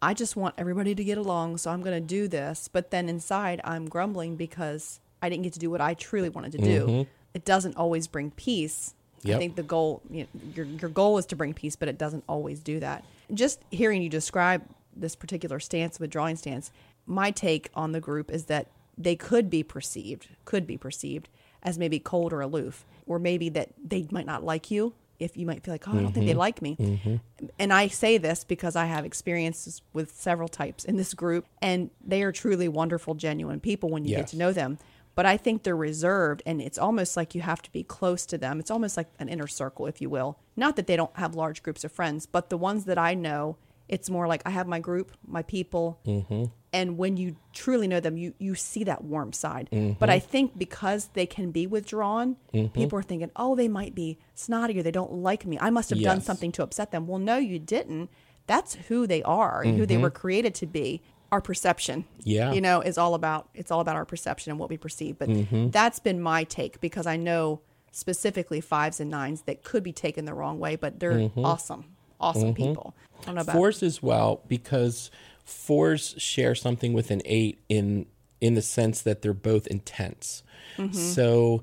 I 0.03 0.15
just 0.15 0.35
want 0.35 0.57
everybody 0.59 0.95
to 0.95 1.05
get 1.05 1.17
along, 1.17 1.59
so 1.59 1.71
I'm 1.71 1.81
going 1.81 1.95
to 1.95 2.07
do 2.07 2.27
this, 2.27 2.69
but 2.69 2.91
then 2.91 3.09
inside 3.09 3.61
I'm 3.63 3.89
grumbling 3.89 4.35
because 4.35 4.99
I 5.23 5.29
didn't 5.29 5.45
get 5.45 5.53
to 5.55 5.59
do 5.61 5.71
what 5.71 5.81
I 5.81 5.95
truly 5.95 6.29
wanted 6.29 6.53
to 6.53 6.59
do. 6.59 7.07
It 7.33 7.45
doesn't 7.45 7.77
always 7.77 8.07
bring 8.09 8.31
peace. 8.33 8.95
I 9.25 9.29
Mm-hmm. 9.29 9.39
Think 9.39 9.55
the 9.55 9.63
goal 9.63 10.03
you 10.11 10.23
know, 10.25 10.29
your 10.53 10.67
your 10.67 10.91
goal 10.91 11.17
is 11.17 11.27
to 11.27 11.37
bring 11.37 11.55
peace, 11.55 11.77
but 11.77 11.89
it 11.89 11.97
doesn't 11.97 12.25
always 12.29 12.59
do 12.59 12.81
that. 12.81 13.05
Just 13.33 13.61
hearing 13.71 14.03
you 14.03 14.09
describe 14.09 14.63
this 14.97 15.15
particular 15.15 15.61
stance, 15.61 16.01
withdrawing 16.01 16.35
stance, 16.35 16.73
my 17.07 17.31
take 17.31 17.71
on 17.75 17.93
the 17.93 18.01
group 18.01 18.33
is 18.33 18.47
that 18.47 18.67
they 18.99 19.15
could 19.15 19.49
be 19.49 19.63
perceived, 19.63 20.27
could 20.45 20.67
be 20.67 20.77
perceived 20.77 21.29
as 21.63 21.79
maybe 21.79 22.01
cold 22.01 22.33
or 22.33 22.41
aloof, 22.41 22.85
or 23.07 23.21
maybe 23.21 23.49
that 23.51 23.69
they 23.83 24.09
might 24.11 24.27
not 24.27 24.43
like 24.43 24.73
you. 24.73 24.93
If 25.21 25.37
you 25.37 25.47
might 25.47 25.63
feel 25.63 25.73
like, 25.73 25.87
oh, 25.87 25.93
I 25.93 25.95
don't 25.95 26.07
Mm-hmm. 26.07 26.15
think 26.15 26.27
they 26.27 26.35
like 26.35 26.61
me. 26.61 27.21
And 27.61 27.73
I 27.73 27.87
say 27.87 28.19
this 28.19 28.43
because 28.43 28.75
I 28.75 28.87
have 28.87 29.05
experiences 29.05 29.81
with 29.93 30.17
several 30.17 30.49
types 30.49 30.85
in 30.85 30.97
this 30.97 31.15
group, 31.15 31.47
and 31.63 31.91
they 32.05 32.25
are 32.25 32.33
truly 32.33 32.67
wonderful, 32.67 33.15
genuine 33.15 33.61
people 33.61 33.89
when 33.89 34.05
you 34.05 34.17
get 34.17 34.27
to 34.29 34.37
know 34.37 34.53
them. 34.53 34.79
But 35.15 35.27
I 35.27 35.37
think 35.37 35.63
they're 35.63 35.77
reserved, 35.77 36.43
and 36.47 36.61
it's 36.63 36.79
almost 36.79 37.17
like 37.17 37.35
you 37.35 37.43
have 37.43 37.61
to 37.63 37.73
be 37.73 37.83
close 37.83 38.25
to 38.27 38.39
them. 38.39 38.59
It's 38.59 38.71
almost 38.71 38.97
like 38.97 39.09
an 39.19 39.29
inner 39.29 39.47
circle, 39.47 39.87
if 39.87 40.01
you 40.01 40.09
will. 40.09 40.39
Not 40.57 40.77
that 40.77 40.87
they 40.87 40.97
don't 40.97 41.15
have 41.17 41.35
large 41.35 41.63
groups 41.63 41.85
of 41.85 41.93
friends, 41.93 42.27
but 42.27 42.49
the 42.49 42.57
ones 42.57 42.87
that 42.87 42.99
I 42.99 43.15
know, 43.15 43.57
it's 43.89 44.09
more 44.09 44.27
like 44.27 44.43
I 44.47 44.51
have 44.51 44.67
my 44.67 44.79
group, 44.79 45.13
my 45.27 45.43
people, 45.43 46.01
mm-hmm. 46.07 46.45
and 46.73 46.97
when 46.97 47.19
you 47.19 47.37
truly 47.53 47.87
know 47.87 48.01
them, 48.01 48.17
you 48.17 48.33
you 48.39 48.55
see 48.55 48.85
that 48.85 49.05
warm 49.05 49.35
side. 49.35 49.69
Mm-hmm. 49.71 49.99
But 49.99 50.09
I 50.09 50.19
think 50.19 50.57
because 50.57 51.11
they 51.13 51.27
can 51.27 51.51
be 51.51 51.67
withdrawn, 51.67 52.37
mm-hmm. 52.55 52.73
people 52.73 52.99
are 52.99 53.03
thinking, 53.03 53.31
oh, 53.37 53.55
they 53.55 53.69
might 53.69 53.95
be 53.95 54.19
snotty 54.35 54.79
or 54.79 54.83
they 54.83 54.91
don't 54.91 55.13
like 55.13 55.45
me. 55.45 55.59
I 55.61 55.69
must 55.69 55.91
have 55.91 56.01
done 56.01 56.23
something 56.23 56.53
to 56.53 56.63
upset 56.63 56.91
them. 56.91 57.07
Well, 57.07 57.19
no, 57.19 57.37
you 57.37 57.59
didn't. 57.59 58.09
That's 58.47 58.75
who 58.75 59.07
they 59.07 59.23
are 59.23 59.63
and 59.63 59.79
who 59.79 59.87
they 59.87 59.99
were 59.99 60.11
created 60.11 60.55
to 60.57 60.67
be. 60.67 61.03
Our 61.33 61.41
perception, 61.41 62.05
Yeah. 62.23 62.53
you 62.53 62.61
know, 62.61 62.81
is 62.81 62.97
all 62.99 63.15
about 63.15 63.49
it's 63.55 63.71
all 63.71 63.81
about 63.81 63.97
our 63.97 64.05
perception 64.05 64.51
and 64.51 64.61
what 64.61 64.69
we 64.69 64.77
perceive. 64.77 65.19
But 65.19 65.29
mm-hmm. 65.29 65.71
that's 65.71 65.99
been 65.99 66.21
my 66.21 66.45
take 66.45 66.81
because 66.81 67.07
I 67.07 67.17
know 67.17 67.63
specifically 67.91 68.61
fives 68.61 69.01
and 69.01 69.11
nines 69.11 69.43
that 69.43 69.65
could 69.65 69.83
be 69.83 69.93
taken 69.93 70.27
the 70.27 70.35
wrong 70.35 70.59
way, 70.59 70.77
but 70.77 71.01
they're 71.01 71.13
mm-hmm. 71.13 71.45
awesome, 71.45 71.87
awesome 72.21 72.55
mm-hmm. 72.55 72.69
people. 72.69 72.95
I 73.23 73.25
don't 73.27 73.35
know 73.35 73.41
about 73.41 73.57
Fours 73.57 73.83
as 73.83 74.03
well 74.03 74.43
because 74.47 75.11
fours 75.45 76.15
share 76.19 76.55
something 76.55 76.93
with 76.93 77.11
an 77.11 77.23
eight 77.25 77.61
in 77.69 78.07
in 78.41 78.55
the 78.55 78.63
sense 78.63 79.03
that 79.03 79.23
they're 79.23 79.33
both 79.33 79.67
intense. 79.69 80.43
Mm-hmm. 80.77 80.93
So 80.93 81.63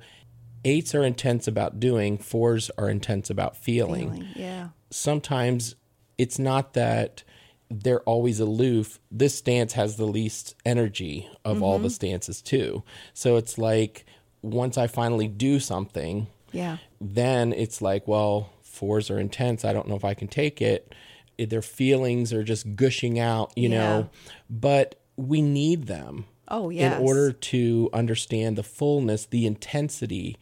eights 0.64 0.96
are 0.96 1.04
intense 1.04 1.48
about 1.48 1.80
doing, 1.80 2.18
fours 2.18 2.72
are 2.78 2.90
intense 2.90 3.30
about 3.30 3.58
feeling. 3.58 4.12
feeling. 4.12 4.30
Yeah. 4.36 4.70
Sometimes 4.90 5.76
it's 6.18 6.40
not 6.40 6.74
that 6.74 7.24
they're 7.70 8.02
always 8.02 8.40
aloof. 8.40 9.00
This 9.12 9.36
stance 9.36 9.74
has 9.74 9.96
the 9.96 10.06
least 10.08 10.56
energy 10.66 11.28
of 11.46 11.62
all 11.62 11.76
Mm-hmm. 11.76 11.84
the 11.84 11.90
stances 11.92 12.42
too. 12.42 12.84
So 13.14 13.36
it's 13.38 13.58
like 13.58 14.06
once 14.42 14.78
I 14.78 14.88
finally 14.88 15.28
do 15.28 15.60
something, 15.60 16.28
Yeah. 16.52 16.78
then 17.00 17.54
it's 17.54 17.82
like, 17.82 18.08
well, 18.08 18.50
fours 18.64 19.12
are 19.12 19.20
intense. 19.20 19.64
I 19.66 19.74
don't 19.74 19.88
know 19.88 19.96
if 19.96 20.06
I 20.06 20.14
can 20.14 20.28
take 20.28 20.62
it. 20.62 20.94
Eh, 21.38 21.46
Their 21.46 21.62
feelings 21.62 22.34
are 22.34 22.44
just 22.44 22.76
gushing 22.76 23.20
out, 23.20 23.52
you 23.56 23.70
Yeah. 23.70 23.78
know, 23.78 24.10
but 24.50 24.96
we 25.16 25.42
need 25.42 25.86
them 25.88 26.26
Oh, 26.48 26.70
yes. 26.70 26.98
in 27.00 27.06
order 27.06 27.32
to 27.32 27.90
understand 27.94 28.58
the 28.58 28.64
fullness, 28.64 29.26
the 29.26 29.46
intensity 29.46 30.38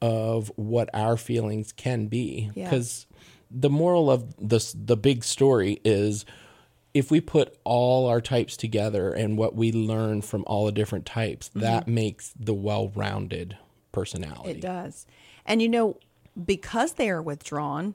of 0.00 0.50
what 0.56 0.88
our 0.94 1.16
feelings 1.16 1.72
can 1.72 2.06
be. 2.06 2.50
Yeah. 2.54 2.64
Because 2.70 3.06
the 3.50 3.68
moral 3.70 4.10
of 4.10 4.34
this, 4.38 4.72
the 4.72 4.96
big 4.96 5.22
story 5.24 5.80
is 5.84 6.24
if 6.94 7.10
we 7.10 7.20
put 7.20 7.56
all 7.64 8.06
our 8.06 8.20
types 8.20 8.56
together 8.56 9.12
and 9.12 9.38
what 9.38 9.54
we 9.54 9.72
learn 9.72 10.22
from 10.22 10.44
all 10.46 10.66
the 10.66 10.72
different 10.72 11.06
types, 11.06 11.48
that 11.54 11.88
makes 11.88 12.32
the 12.38 12.54
well 12.54 12.88
rounded 12.94 13.56
personality. 13.92 14.50
Mm-hmm. 14.50 14.58
It 14.58 14.60
does. 14.60 15.06
And 15.46 15.62
you 15.62 15.68
know, 15.68 15.98
because 16.44 16.94
they 16.94 17.10
are 17.10 17.22
withdrawn, 17.22 17.94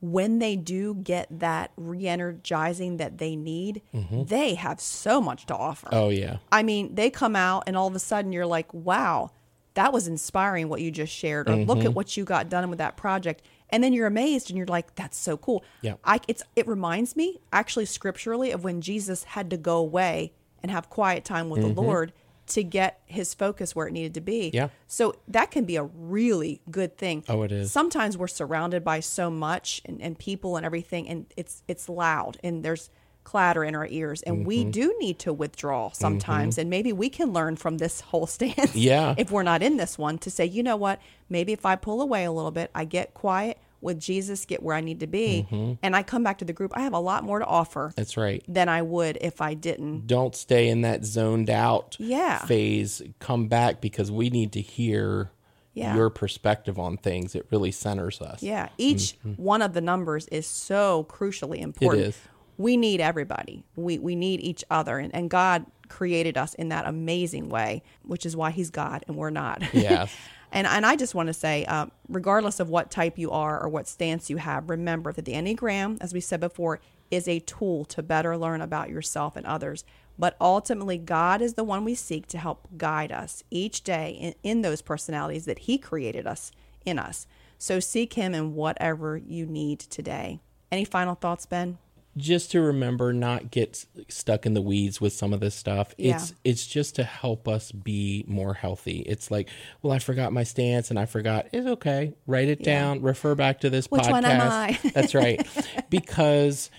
when 0.00 0.38
they 0.38 0.54
do 0.56 0.94
get 0.94 1.26
that 1.30 1.70
re 1.76 2.06
energizing 2.06 2.98
that 2.98 3.16
they 3.16 3.36
need, 3.36 3.80
they 3.92 4.54
have 4.54 4.80
so 4.80 5.20
much 5.20 5.46
to 5.46 5.56
offer. 5.56 5.86
Mm-hmm. 5.86 5.96
Oh, 5.96 6.08
yeah. 6.10 6.36
I 6.52 6.62
mean, 6.62 6.94
they 6.94 7.08
come 7.08 7.34
out 7.34 7.64
and 7.66 7.76
all 7.76 7.86
of 7.86 7.94
a 7.94 7.98
sudden 7.98 8.30
you're 8.32 8.44
like, 8.44 8.72
wow, 8.74 9.30
that 9.72 9.92
was 9.92 10.06
inspiring 10.06 10.68
what 10.68 10.82
you 10.82 10.90
just 10.90 11.12
shared, 11.12 11.48
or 11.48 11.56
look 11.56 11.78
Mm-hmm. 11.78 11.86
at 11.88 11.94
what 11.94 12.16
you 12.16 12.24
got 12.24 12.50
done 12.50 12.68
with 12.68 12.78
that 12.78 12.96
project. 12.96 13.42
And 13.74 13.82
then 13.82 13.92
you're 13.92 14.06
amazed 14.06 14.50
and 14.50 14.56
you're 14.56 14.68
like, 14.68 14.94
that's 14.94 15.18
so 15.18 15.36
cool. 15.36 15.64
Yeah. 15.82 15.94
I, 16.04 16.20
it's, 16.28 16.44
it 16.54 16.68
reminds 16.68 17.16
me 17.16 17.40
actually 17.52 17.86
scripturally 17.86 18.52
of 18.52 18.62
when 18.62 18.80
Jesus 18.80 19.24
had 19.24 19.50
to 19.50 19.56
go 19.56 19.78
away 19.78 20.32
and 20.62 20.70
have 20.70 20.88
quiet 20.88 21.24
time 21.24 21.50
with 21.50 21.60
the 21.62 21.66
Lord 21.82 22.12
to 22.46 22.62
get 22.62 23.00
his 23.06 23.34
focus 23.34 23.74
where 23.74 23.88
it 23.88 23.92
needed 23.92 24.14
to 24.14 24.20
be. 24.20 24.48
Mm-hmm. 24.48 24.56
Yeah. 24.56 24.68
So 24.86 25.16
that 25.26 25.50
can 25.50 25.64
be 25.64 25.74
a 25.74 25.82
really 25.82 26.60
good 26.70 26.96
thing. 26.96 27.24
Oh, 27.28 27.42
it 27.42 27.50
is. 27.50 27.72
Sometimes 27.72 28.16
we're 28.16 28.28
surrounded 28.28 28.84
by 28.84 29.00
so 29.00 29.28
much 29.28 29.82
and, 29.84 30.00
and 30.00 30.16
people 30.16 30.56
and 30.56 30.64
everything, 30.64 31.08
and 31.08 31.26
it's 31.36 31.62
it's 31.66 31.88
loud 31.88 32.36
and 32.44 32.64
there's 32.64 32.90
clatter 33.24 33.64
in 33.64 33.74
our 33.74 33.86
ears, 33.86 34.20
and 34.22 34.36
Mm-hmm. 34.36 34.46
we 34.46 34.64
do 34.66 34.94
need 35.00 35.18
to 35.20 35.32
withdraw 35.32 35.90
sometimes. 35.90 36.58
And 36.58 36.68
maybe 36.68 36.92
we 36.92 37.08
can 37.08 37.32
learn 37.32 37.56
from 37.56 37.78
this 37.78 38.02
whole 38.02 38.26
stance. 38.36 38.76
Yeah. 38.76 39.14
If 39.16 39.30
we're 39.30 39.42
not 39.42 39.62
in 39.62 39.78
this 39.78 39.96
one, 39.96 40.18
to 40.18 40.30
say, 40.30 40.44
you 40.44 40.62
know 40.62 40.76
what, 40.76 41.00
maybe 41.30 41.54
if 41.54 41.64
I 41.64 41.76
pull 41.76 42.02
away 42.02 42.24
a 42.24 42.30
little 42.32 42.50
bit, 42.50 42.70
I 42.74 42.84
get 42.84 43.14
quiet 43.14 43.56
with 43.84 44.00
Jesus, 44.00 44.44
get 44.46 44.62
where 44.62 44.74
I 44.74 44.80
need 44.80 45.00
to 45.00 45.06
be, 45.06 45.46
and 45.82 45.94
I 45.94 46.02
come 46.02 46.22
back 46.24 46.38
to 46.38 46.44
the 46.44 46.52
group, 46.52 46.72
I 46.74 46.80
have 46.80 46.92
a 46.94 46.98
lot 46.98 47.22
more 47.22 47.38
to 47.38 47.44
offer 47.46 47.88
Mm-hmm. 47.88 48.00
That's 48.00 48.16
right. 48.16 48.42
than 48.48 48.68
I 48.68 48.82
would 48.82 49.18
if 49.20 49.40
I 49.40 49.54
didn't. 49.54 50.06
Don't 50.06 50.34
stay 50.34 50.68
in 50.68 50.80
that 50.82 51.04
zoned 51.04 51.50
out 51.50 51.96
Yeah. 52.00 52.38
phase. 52.46 53.02
Come 53.20 53.48
back 53.48 53.80
because 53.80 54.10
we 54.10 54.30
need 54.30 54.52
to 54.52 54.60
hear 54.60 55.30
Yeah. 55.74 55.94
your 55.96 56.08
perspective 56.10 56.78
on 56.78 56.96
things. 56.96 57.34
It 57.34 57.46
really 57.50 57.70
centers 57.72 58.20
us. 58.20 58.42
Yeah, 58.42 58.68
each 58.78 59.16
one 59.36 59.60
of 59.62 59.72
the 59.74 59.80
numbers 59.80 60.26
is 60.28 60.46
so 60.46 61.06
crucially 61.10 61.58
important. 61.58 62.04
is. 62.06 62.18
We 62.56 62.76
need 62.76 63.00
everybody. 63.00 63.64
We 63.74 63.98
we 63.98 64.14
need 64.14 64.40
each 64.40 64.64
other, 64.70 64.98
and, 64.98 65.12
and 65.12 65.28
God 65.28 65.66
created 65.88 66.38
us 66.38 66.54
in 66.54 66.68
that 66.68 66.86
amazing 66.86 67.48
way, 67.48 67.82
which 68.04 68.24
is 68.24 68.36
why 68.36 68.52
He's 68.52 68.70
God 68.70 69.04
and 69.08 69.16
we're 69.16 69.30
not. 69.30 69.62
Yes. 69.74 70.14
and 70.54 70.66
and 70.68 70.86
I 70.86 70.96
just 70.96 71.14
want 71.14 71.26
to 71.26 71.34
say, 71.34 71.64
um, 71.66 71.90
regardless 72.08 72.60
of 72.60 72.70
what 72.70 72.90
type 72.90 73.18
you 73.18 73.30
are 73.32 73.60
or 73.60 73.68
what 73.68 73.88
stance 73.88 74.30
you 74.30 74.38
have, 74.38 74.70
remember 74.70 75.12
that 75.12 75.24
the 75.24 75.32
Enneagram, 75.32 75.98
as 76.00 76.14
we 76.14 76.20
said 76.20 76.40
before, 76.40 76.80
is 77.10 77.26
a 77.26 77.40
tool 77.40 77.84
to 77.86 78.02
better 78.02 78.38
learn 78.38 78.60
about 78.60 78.88
yourself 78.88 79.36
and 79.36 79.44
others. 79.44 79.84
But 80.16 80.36
ultimately, 80.40 80.96
God 80.96 81.42
is 81.42 81.54
the 81.54 81.64
one 81.64 81.84
we 81.84 81.96
seek 81.96 82.28
to 82.28 82.38
help 82.38 82.68
guide 82.78 83.10
us 83.10 83.42
each 83.50 83.82
day 83.82 84.10
in, 84.12 84.34
in 84.44 84.62
those 84.62 84.80
personalities 84.80 85.44
that 85.46 85.60
He 85.60 85.76
created 85.76 86.24
us 86.24 86.52
in 86.86 87.00
us. 87.00 87.26
So 87.58 87.80
seek 87.80 88.12
Him 88.12 88.32
in 88.32 88.54
whatever 88.54 89.16
you 89.16 89.46
need 89.46 89.80
today. 89.80 90.40
Any 90.70 90.84
final 90.84 91.16
thoughts, 91.16 91.46
Ben? 91.46 91.78
Just 92.16 92.52
to 92.52 92.60
remember 92.60 93.12
not 93.12 93.50
get 93.50 93.84
stuck 94.08 94.46
in 94.46 94.54
the 94.54 94.62
weeds 94.62 95.00
with 95.00 95.12
some 95.12 95.32
of 95.32 95.40
this 95.40 95.54
stuff. 95.54 95.94
Yeah. 95.98 96.16
It's 96.16 96.34
it's 96.44 96.66
just 96.66 96.94
to 96.96 97.04
help 97.04 97.48
us 97.48 97.72
be 97.72 98.24
more 98.26 98.54
healthy. 98.54 99.00
It's 99.00 99.30
like, 99.30 99.48
well, 99.82 99.92
I 99.92 99.98
forgot 99.98 100.32
my 100.32 100.44
stance 100.44 100.90
and 100.90 100.98
I 100.98 101.06
forgot. 101.06 101.46
It's 101.52 101.66
okay. 101.66 102.14
Write 102.26 102.48
it 102.48 102.62
down. 102.62 103.02
Refer 103.02 103.34
back 103.34 103.60
to 103.60 103.70
this 103.70 103.86
Which 103.86 104.02
podcast. 104.02 104.10
one 104.10 104.24
am 104.24 104.40
I? 104.50 104.78
That's 104.94 105.14
right. 105.14 105.46
Because 105.90 106.70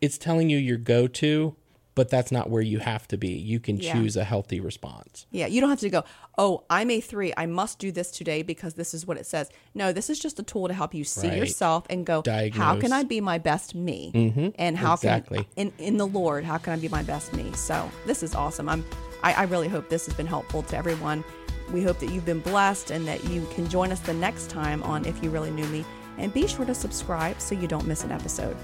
it's 0.00 0.16
telling 0.18 0.48
you 0.48 0.56
your 0.56 0.78
go 0.78 1.06
to, 1.06 1.54
but 1.94 2.08
that's 2.08 2.32
not 2.32 2.48
where 2.48 2.62
you 2.62 2.78
have 2.78 3.06
to 3.08 3.16
be. 3.16 3.28
You 3.32 3.60
can 3.60 3.76
Yeah. 3.76 3.92
choose 3.92 4.16
a 4.16 4.24
healthy 4.24 4.60
response. 4.60 5.26
Yeah, 5.30 5.46
you 5.46 5.60
don't 5.60 5.70
have 5.70 5.80
to 5.80 5.90
go, 5.90 6.04
oh, 6.38 6.64
I'm 6.70 6.90
a 6.90 7.00
three. 7.00 7.32
I 7.36 7.46
must 7.46 7.78
do 7.78 7.92
this 7.92 8.10
today 8.10 8.42
because 8.42 8.74
this 8.74 8.94
is 8.94 9.06
what 9.06 9.18
it 9.18 9.26
says. 9.26 9.50
No, 9.74 9.92
this 9.92 10.08
is 10.08 10.18
just 10.18 10.38
a 10.38 10.42
tool 10.42 10.68
to 10.68 10.74
help 10.74 10.94
you 10.94 11.04
see 11.04 11.28
Right. 11.28 11.36
yourself 11.38 11.84
and 11.90 12.06
go, 12.06 12.22
how 12.54 12.78
can 12.78 12.92
I 12.92 13.02
be 13.04 13.20
my 13.20 13.38
best 13.38 13.74
me? 13.74 14.10
Mm-hmm. 14.14 14.48
And 14.58 14.76
how 14.78 14.94
Exactly. 14.94 15.46
can, 15.56 15.68
in, 15.68 15.72
in 15.78 15.96
the 15.98 16.06
Lord, 16.06 16.44
how 16.44 16.58
can 16.58 16.72
I 16.72 16.76
be 16.76 16.88
my 16.88 17.02
best 17.02 17.32
me? 17.34 17.52
So 17.54 17.90
this 18.06 18.22
is 18.22 18.34
awesome. 18.34 18.68
I'm, 18.68 18.84
I, 19.22 19.34
I 19.34 19.42
really 19.44 19.68
hope 19.68 19.88
this 19.88 20.06
has 20.06 20.14
been 20.14 20.26
helpful 20.26 20.62
to 20.64 20.76
everyone. 20.76 21.22
We 21.72 21.82
hope 21.82 21.98
that 22.00 22.10
you've 22.10 22.26
been 22.26 22.40
blessed 22.40 22.90
and 22.90 23.06
that 23.06 23.24
you 23.24 23.46
can 23.54 23.68
join 23.68 23.92
us 23.92 24.00
the 24.00 24.14
next 24.14 24.50
time 24.50 24.82
on 24.82 25.04
If 25.04 25.22
You 25.22 25.30
Really 25.30 25.50
Knew 25.50 25.66
Me. 25.66 25.84
And 26.18 26.32
be 26.32 26.46
sure 26.46 26.64
to 26.66 26.74
subscribe 26.74 27.40
so 27.40 27.54
you 27.54 27.66
don't 27.66 27.86
miss 27.86 28.04
an 28.04 28.12
episode. 28.12 28.56